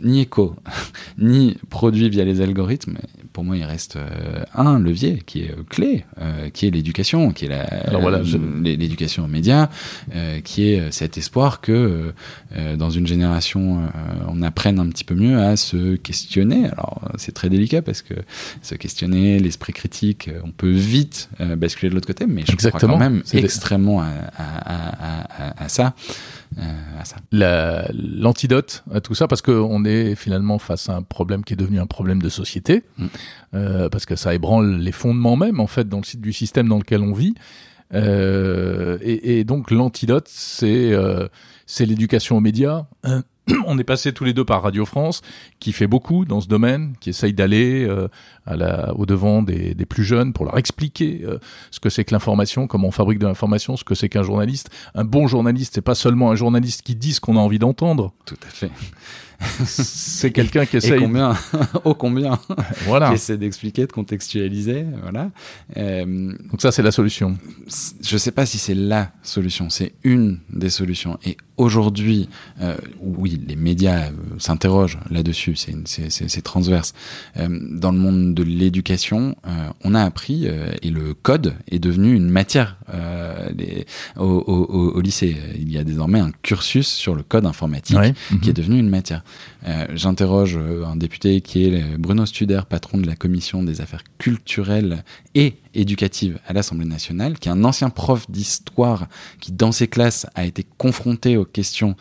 ni 0.02 0.20
écho, 0.20 0.56
ni 1.18 1.56
produit 1.70 2.08
via 2.08 2.24
les 2.24 2.40
algorithmes, 2.40 2.98
pour 3.32 3.44
moi, 3.44 3.56
il 3.56 3.64
reste 3.64 3.96
euh, 3.96 4.44
un 4.54 4.78
levier 4.78 5.22
qui 5.24 5.42
est 5.42 5.50
euh, 5.50 5.62
clé, 5.68 6.04
euh, 6.20 6.50
qui 6.50 6.66
est 6.66 6.70
l'éducation, 6.70 7.32
qui 7.32 7.46
est 7.46 7.50
l'éducation 8.62 9.24
aux 9.24 9.28
médias, 9.28 9.68
qui 10.44 10.70
est 10.70 10.90
cet 10.90 11.16
espoir 11.18 11.60
que 11.60 12.12
dans 12.76 12.90
une 12.90 13.06
génération, 13.06 13.88
on 14.28 14.42
apprenne 14.42 14.78
un 14.78 14.88
petit 14.88 15.04
peu 15.04 15.14
mieux 15.14 15.38
à 15.38 15.56
se 15.56 15.96
questionner. 15.96 16.66
Alors, 16.66 17.10
c'est 17.16 17.32
très 17.32 17.48
délicat 17.48 17.82
parce 17.82 18.02
que 18.02 18.14
se 18.62 18.74
questionner, 18.74 19.38
l'esprit 19.38 19.72
critique, 19.72 20.30
on 20.44 20.50
peut 20.50 20.70
vite 20.70 21.28
basculer 21.56 21.90
de 21.90 21.94
l'autre 21.94 22.06
côté, 22.06 22.26
mais 22.26 22.44
je 22.46 22.56
crois 22.56 22.78
quand 22.78 22.98
même 22.98 23.22
extrêmement 23.32 24.02
à 24.02 25.68
ça. 25.68 25.94
Euh, 27.34 27.84
l'antidote 27.92 28.84
à 28.92 29.00
tout 29.00 29.14
ça, 29.14 29.26
parce 29.26 29.42
qu'on 29.42 29.84
est 29.84 30.14
finalement 30.14 30.58
face 30.58 30.88
à 30.88 30.96
un 30.96 31.02
problème 31.02 31.44
qui 31.44 31.54
est 31.54 31.56
devenu 31.56 31.80
un 31.80 31.86
problème 31.86 32.20
de 32.22 32.28
société, 32.28 32.82
mm. 32.98 33.06
euh, 33.54 33.88
parce 33.88 34.06
que 34.06 34.16
ça 34.16 34.34
ébranle 34.34 34.78
les 34.78 34.92
fondements 34.92 35.36
même, 35.36 35.60
en 35.60 35.66
fait, 35.66 35.88
dans 35.88 35.98
le, 36.00 36.20
du 36.20 36.32
système 36.32 36.68
dans 36.68 36.78
lequel 36.78 37.02
on 37.02 37.12
vit. 37.12 37.34
Euh, 37.94 38.98
et, 39.02 39.38
et, 39.38 39.44
donc 39.44 39.70
l'antidote, 39.70 40.26
c'est 40.28 40.92
euh, 40.92 41.28
c'est 41.66 41.86
l'éducation 41.86 42.36
aux 42.36 42.40
médias, 42.40 42.86
on 43.66 43.78
est 43.78 43.84
passé 43.84 44.12
tous 44.12 44.24
les 44.24 44.32
deux 44.32 44.44
par 44.44 44.62
Radio 44.62 44.84
France, 44.84 45.22
qui 45.58 45.72
fait 45.72 45.86
beaucoup 45.86 46.24
dans 46.24 46.40
ce 46.40 46.48
domaine, 46.48 46.94
qui 47.00 47.10
essaye 47.10 47.32
d'aller 47.32 47.84
euh, 47.86 48.08
au 48.94 49.06
devant 49.06 49.42
des, 49.42 49.74
plus 49.88 50.04
jeunes 50.04 50.32
pour 50.32 50.44
leur 50.44 50.58
expliquer 50.58 51.22
euh, 51.24 51.38
ce 51.70 51.80
que 51.80 51.90
c'est 51.90 52.04
que 52.04 52.12
l'information, 52.12 52.66
comment 52.66 52.88
on 52.88 52.92
fabrique 52.92 53.18
de 53.18 53.26
l'information, 53.26 53.76
ce 53.76 53.84
que 53.84 53.94
c'est 53.94 54.08
qu'un 54.08 54.22
journaliste. 54.22 54.70
Un 54.94 55.04
bon 55.04 55.26
journaliste, 55.26 55.72
c'est 55.74 55.82
pas 55.82 55.94
seulement 55.94 56.30
un 56.30 56.34
journaliste 56.34 56.82
qui 56.82 56.94
dit 56.94 57.12
ce 57.12 57.20
qu'on 57.20 57.36
a 57.36 57.40
envie 57.40 57.58
d'entendre. 57.58 58.12
Tout 58.24 58.38
à 58.46 58.50
fait 58.50 58.70
c'est 59.64 60.30
quelqu'un 60.30 60.66
qui 60.66 60.76
essaie. 60.76 60.96
combien 60.96 61.34
Ô 61.84 61.94
combien 62.02 62.38
Voilà. 62.86 63.08
qui 63.08 63.14
essaie 63.14 63.36
d'expliquer, 63.36 63.86
de 63.86 63.92
contextualiser. 63.92 64.84
Voilà. 65.02 65.30
Euh, 65.76 66.32
Donc 66.50 66.60
ça, 66.60 66.72
c'est 66.72 66.82
la 66.82 66.92
solution. 66.92 67.36
Je 68.02 68.16
sais 68.16 68.32
pas 68.32 68.46
si 68.46 68.58
c'est 68.58 68.74
la 68.74 69.12
solution. 69.22 69.70
C'est 69.70 69.92
une 70.04 70.38
des 70.52 70.70
solutions. 70.70 71.18
Et 71.24 71.36
aujourd'hui, 71.56 72.28
euh, 72.60 72.76
oui, 73.00 73.40
les 73.46 73.56
médias 73.56 74.06
euh, 74.06 74.10
s'interrogent 74.38 74.98
là-dessus. 75.10 75.56
C'est 75.56 76.42
transverse. 76.42 76.94
Dans 77.36 77.92
le 77.92 77.98
monde 77.98 78.34
de 78.34 78.42
l'éducation, 78.42 79.36
on 79.84 79.94
a 79.94 80.02
appris 80.02 80.46
et 80.46 80.90
le 80.90 81.14
code 81.14 81.54
est 81.70 81.78
devenu 81.78 82.14
une 82.14 82.28
matière 82.30 82.76
les, 83.56 83.86
au, 84.16 84.24
au, 84.24 84.92
au, 84.94 85.00
lycée. 85.00 85.36
Il 85.56 85.70
y 85.72 85.78
a 85.78 85.84
désormais 85.84 86.20
un 86.20 86.30
cursus 86.42 86.88
sur 86.88 87.14
le 87.14 87.22
code 87.22 87.46
informatique 87.46 87.96
qui 88.42 88.48
est 88.48 88.48
mhm. 88.48 88.52
devenu 88.52 88.78
une 88.78 88.88
matière. 88.88 89.22
Euh, 89.66 89.86
j'interroge 89.94 90.56
euh, 90.56 90.84
un 90.84 90.96
député 90.96 91.40
qui 91.40 91.66
est 91.66 91.96
Bruno 91.98 92.26
Studer, 92.26 92.62
patron 92.68 92.98
de 92.98 93.06
la 93.06 93.16
commission 93.16 93.62
des 93.62 93.80
affaires 93.80 94.04
culturelles 94.18 95.04
et 95.34 95.54
éducative 95.74 96.38
à 96.46 96.52
l'Assemblée 96.52 96.86
nationale, 96.86 97.38
qui 97.38 97.48
est 97.48 97.52
un 97.52 97.64
ancien 97.64 97.90
prof 97.90 98.30
d'histoire 98.30 99.08
qui, 99.40 99.52
dans 99.52 99.72
ses 99.72 99.88
classes, 99.88 100.26
a 100.34 100.44
été 100.44 100.66
confronté 100.78 101.36
aux 101.36 101.44
questions 101.44 101.96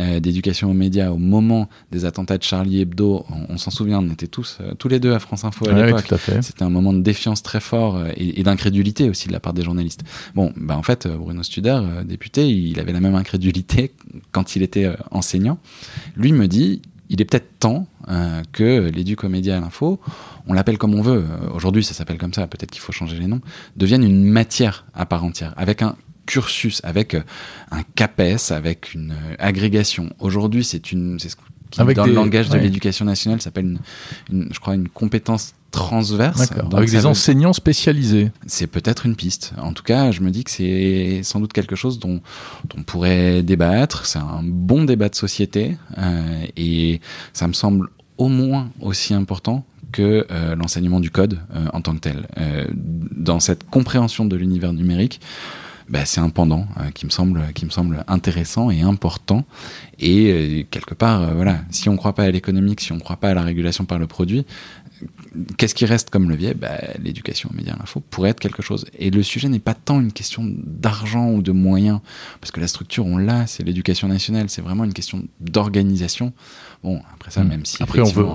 euh, 0.00 0.20
d'éducation 0.20 0.70
aux 0.70 0.74
médias 0.74 1.10
au 1.10 1.16
moment 1.16 1.68
des 1.90 2.04
attentats 2.04 2.38
de 2.38 2.42
Charlie 2.42 2.80
Hebdo. 2.80 3.24
On, 3.48 3.56
s'en 3.58 3.70
souvient, 3.70 4.00
on 4.00 4.10
était 4.10 4.26
tous, 4.26 4.58
euh, 4.60 4.74
tous 4.74 4.88
les 4.88 5.00
deux 5.00 5.12
à 5.12 5.18
France 5.18 5.44
Info 5.44 5.68
à 5.68 5.72
l'époque. 5.72 6.12
C'était 6.42 6.62
un 6.62 6.70
moment 6.70 6.92
de 6.92 7.00
défiance 7.00 7.42
très 7.42 7.60
fort 7.60 7.96
euh, 7.96 8.10
et, 8.16 8.42
d'incrédulité 8.42 9.10
aussi 9.10 9.28
de 9.28 9.32
la 9.32 9.40
part 9.40 9.54
des 9.54 9.62
journalistes. 9.62 10.02
Bon, 10.34 10.52
bah 10.56 10.76
en 10.76 10.82
fait, 10.82 11.08
Bruno 11.08 11.42
Studer, 11.42 11.80
député, 12.04 12.48
il 12.48 12.78
avait 12.78 12.92
la 12.92 13.00
même 13.00 13.14
incrédulité 13.14 13.92
quand 14.32 14.56
il 14.56 14.62
était 14.62 14.90
enseignant. 15.10 15.58
Lui 16.16 16.32
me 16.32 16.46
dit, 16.46 16.82
il 17.08 17.20
est 17.20 17.24
peut-être 17.24 17.58
temps 17.58 17.86
euh, 18.08 18.42
que 18.52 18.90
l'éducomédia 18.90 19.56
à 19.56 19.60
l'info, 19.60 20.00
on 20.46 20.52
l'appelle 20.52 20.78
comme 20.78 20.94
on 20.94 21.02
veut, 21.02 21.24
euh, 21.28 21.50
aujourd'hui 21.54 21.84
ça 21.84 21.94
s'appelle 21.94 22.18
comme 22.18 22.32
ça, 22.32 22.46
peut-être 22.46 22.70
qu'il 22.70 22.80
faut 22.80 22.92
changer 22.92 23.18
les 23.18 23.26
noms, 23.26 23.40
devienne 23.76 24.04
une 24.04 24.24
matière 24.24 24.86
à 24.94 25.06
part 25.06 25.24
entière, 25.24 25.54
avec 25.56 25.82
un 25.82 25.96
cursus, 26.26 26.80
avec 26.84 27.14
euh, 27.14 27.22
un 27.70 27.82
CAPES, 27.94 28.50
avec 28.50 28.94
une 28.94 29.14
agrégation. 29.38 30.10
Aujourd'hui, 30.18 30.64
c'est 30.64 30.92
une, 30.92 31.18
c'est 31.20 31.28
ce 31.28 31.36
qui, 31.70 31.80
avec 31.80 31.96
dans 31.96 32.06
le 32.06 32.12
langage 32.12 32.48
de 32.48 32.58
l'éducation 32.58 33.04
nationale 33.04 33.40
s'appelle 33.40 33.78
une, 34.30 34.48
je 34.52 34.58
crois, 34.58 34.74
une 34.74 34.88
compétence 34.88 35.54
transverse. 35.76 36.50
Avec 36.72 36.90
des 36.90 37.06
enseignants 37.06 37.52
spécialisés. 37.52 38.30
C'est 38.46 38.66
peut-être 38.66 39.06
une 39.06 39.14
piste. 39.14 39.52
En 39.58 39.72
tout 39.72 39.82
cas, 39.82 40.10
je 40.10 40.22
me 40.22 40.30
dis 40.30 40.42
que 40.42 40.50
c'est 40.50 41.20
sans 41.22 41.38
doute 41.38 41.52
quelque 41.52 41.76
chose 41.76 41.98
dont, 41.98 42.20
on 42.76 42.82
pourrait 42.82 43.42
débattre. 43.42 44.06
C'est 44.06 44.18
un 44.18 44.40
bon 44.42 44.84
débat 44.84 45.08
de 45.08 45.14
société 45.14 45.76
euh, 45.98 46.46
et 46.56 47.00
ça 47.32 47.46
me 47.46 47.52
semble 47.52 47.88
au 48.18 48.28
moins 48.28 48.70
aussi 48.80 49.14
important 49.14 49.64
que 49.92 50.26
euh, 50.30 50.56
l'enseignement 50.56 51.00
du 51.00 51.10
code 51.10 51.38
euh, 51.54 51.66
en 51.72 51.80
tant 51.80 51.94
que 51.94 52.00
tel. 52.00 52.26
dans 53.12 53.40
cette 53.40 53.68
compréhension 53.68 54.24
de 54.24 54.36
l'univers 54.36 54.72
numérique, 54.72 55.20
bah, 55.88 56.04
c'est 56.04 56.20
un 56.20 56.30
pendant 56.30 56.66
qui 56.94 57.06
me 57.06 57.10
semble 57.10 57.52
qui 57.54 57.64
me 57.64 57.70
semble 57.70 58.04
intéressant 58.08 58.72
et 58.72 58.80
important 58.80 59.44
et 60.00 60.66
quelque 60.72 60.94
part 60.94 61.32
voilà 61.32 61.60
si 61.70 61.88
on 61.88 61.92
ne 61.92 61.96
croit 61.96 62.12
pas 62.12 62.24
à 62.24 62.30
l'économique 62.32 62.80
si 62.80 62.90
on 62.90 62.96
ne 62.96 63.00
croit 63.00 63.18
pas 63.18 63.30
à 63.30 63.34
la 63.34 63.42
régulation 63.42 63.84
par 63.84 64.00
le 64.00 64.08
produit 64.08 64.44
qu'est-ce 65.56 65.74
qui 65.74 65.84
reste 65.84 66.10
comme 66.10 66.30
levier? 66.30 66.54
Bah, 66.54 66.78
L'éducation 67.02 67.50
aux 67.52 67.56
médias 67.56 67.74
et 67.74 67.78
l'info 67.78 68.02
pourrait 68.10 68.30
être 68.30 68.40
quelque 68.40 68.62
chose. 68.62 68.86
Et 68.98 69.10
le 69.10 69.22
sujet 69.22 69.48
n'est 69.48 69.58
pas 69.58 69.74
tant 69.74 70.00
une 70.00 70.12
question 70.12 70.42
d'argent 70.64 71.30
ou 71.30 71.42
de 71.42 71.52
moyens, 71.52 72.00
parce 72.40 72.50
que 72.50 72.60
la 72.60 72.68
structure, 72.68 73.06
on 73.06 73.18
l'a, 73.18 73.46
c'est 73.46 73.62
l'éducation 73.62 74.08
nationale, 74.08 74.48
c'est 74.48 74.62
vraiment 74.62 74.84
une 74.84 74.92
question 74.92 75.22
d'organisation. 75.40 76.32
Bon, 76.82 77.00
après 77.14 77.30
ça, 77.30 77.42
hmm. 77.42 77.48
même 77.48 77.64
si 77.64 77.82
après 77.82 78.00
on 78.00 78.04
veut 78.04 78.26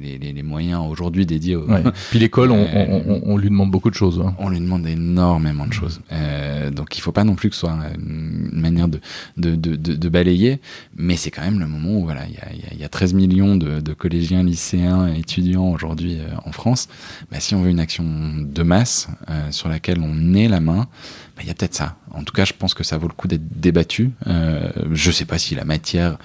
les, 0.00 0.18
les, 0.18 0.32
les 0.32 0.42
moyens 0.42 0.82
aujourd'hui 0.88 1.26
dédiés 1.26 1.54
au... 1.54 1.66
Puis 2.10 2.18
l'école, 2.18 2.50
on, 2.50 2.66
on, 2.74 3.20
on, 3.24 3.36
lui 3.36 3.50
demande 3.50 3.70
beaucoup 3.70 3.90
de 3.90 3.94
choses. 3.94 4.20
Hein. 4.24 4.34
On 4.38 4.48
lui 4.48 4.58
demande 4.58 4.86
énormément 4.86 5.66
de 5.66 5.72
choses. 5.72 6.00
Euh, 6.10 6.70
donc 6.70 6.96
il 6.96 7.00
faut 7.02 7.12
pas 7.12 7.24
non 7.24 7.34
plus 7.34 7.50
que 7.50 7.54
ce 7.54 7.60
soit 7.60 7.78
une 7.96 8.50
manière 8.52 8.88
de, 8.88 9.00
de, 9.36 9.54
de, 9.54 9.76
de, 9.76 10.08
balayer, 10.08 10.60
mais 10.96 11.16
c'est 11.16 11.30
quand 11.30 11.42
même 11.42 11.60
le 11.60 11.66
moment 11.66 12.00
où 12.00 12.04
voilà, 12.04 12.26
il 12.26 12.34
y 12.34 12.74
a, 12.74 12.80
y 12.80 12.84
a 12.84 12.88
13 12.88 13.14
millions 13.14 13.56
de, 13.56 13.80
de 13.80 13.92
collégiens, 13.92 14.42
lycéens, 14.42 15.14
étudiants 15.14 15.76
aujourd'hui 15.78 16.20
euh, 16.20 16.26
en 16.44 16.52
France. 16.52 16.88
Bah, 17.30 17.40
si 17.40 17.54
on 17.54 17.62
veut 17.62 17.70
une 17.70 17.80
action 17.80 18.04
de 18.04 18.62
masse 18.62 19.08
euh, 19.30 19.50
sur 19.50 19.68
laquelle 19.68 20.00
on 20.00 20.34
est 20.34 20.48
la 20.48 20.60
main, 20.60 20.88
bah, 21.36 21.42
il 21.42 21.46
y 21.46 21.50
a 21.50 21.54
peut-être 21.54 21.74
ça. 21.74 21.96
En 22.10 22.24
tout 22.24 22.34
cas, 22.34 22.44
je 22.44 22.52
pense 22.52 22.74
que 22.74 22.84
ça 22.84 22.98
vaut 22.98 23.08
le 23.08 23.14
coup 23.14 23.28
d'être 23.28 23.48
débattu. 23.60 24.10
Euh, 24.26 24.70
je 24.92 25.08
ne 25.08 25.12
sais 25.12 25.24
pas 25.24 25.38
si 25.38 25.54
la 25.54 25.64
matière 25.64 26.18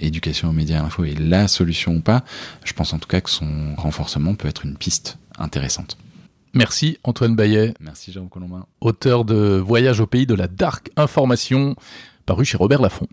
éducation 0.00 0.48
aux 0.48 0.52
médias 0.52 0.78
et 0.78 0.80
info 0.80 1.04
est 1.04 1.18
la 1.18 1.48
solution 1.48 1.96
ou 1.96 2.00
pas. 2.00 2.24
Je 2.64 2.72
pense 2.72 2.92
en 2.92 2.98
tout 2.98 3.08
cas 3.08 3.20
que 3.20 3.30
son 3.30 3.74
renforcement 3.76 4.34
peut 4.34 4.48
être 4.48 4.64
une 4.64 4.76
piste 4.76 5.18
intéressante. 5.38 5.98
Merci 6.54 6.98
Antoine 7.04 7.36
Bayet. 7.36 7.74
Merci 7.80 8.12
Jérôme 8.12 8.30
Colombin. 8.30 8.66
Auteur 8.80 9.24
de 9.24 9.58
Voyage 9.58 10.00
au 10.00 10.06
pays 10.06 10.26
de 10.26 10.34
la 10.34 10.48
dark 10.48 10.90
information, 10.96 11.76
paru 12.24 12.46
chez 12.46 12.56
Robert 12.56 12.80
Laffont. 12.80 13.08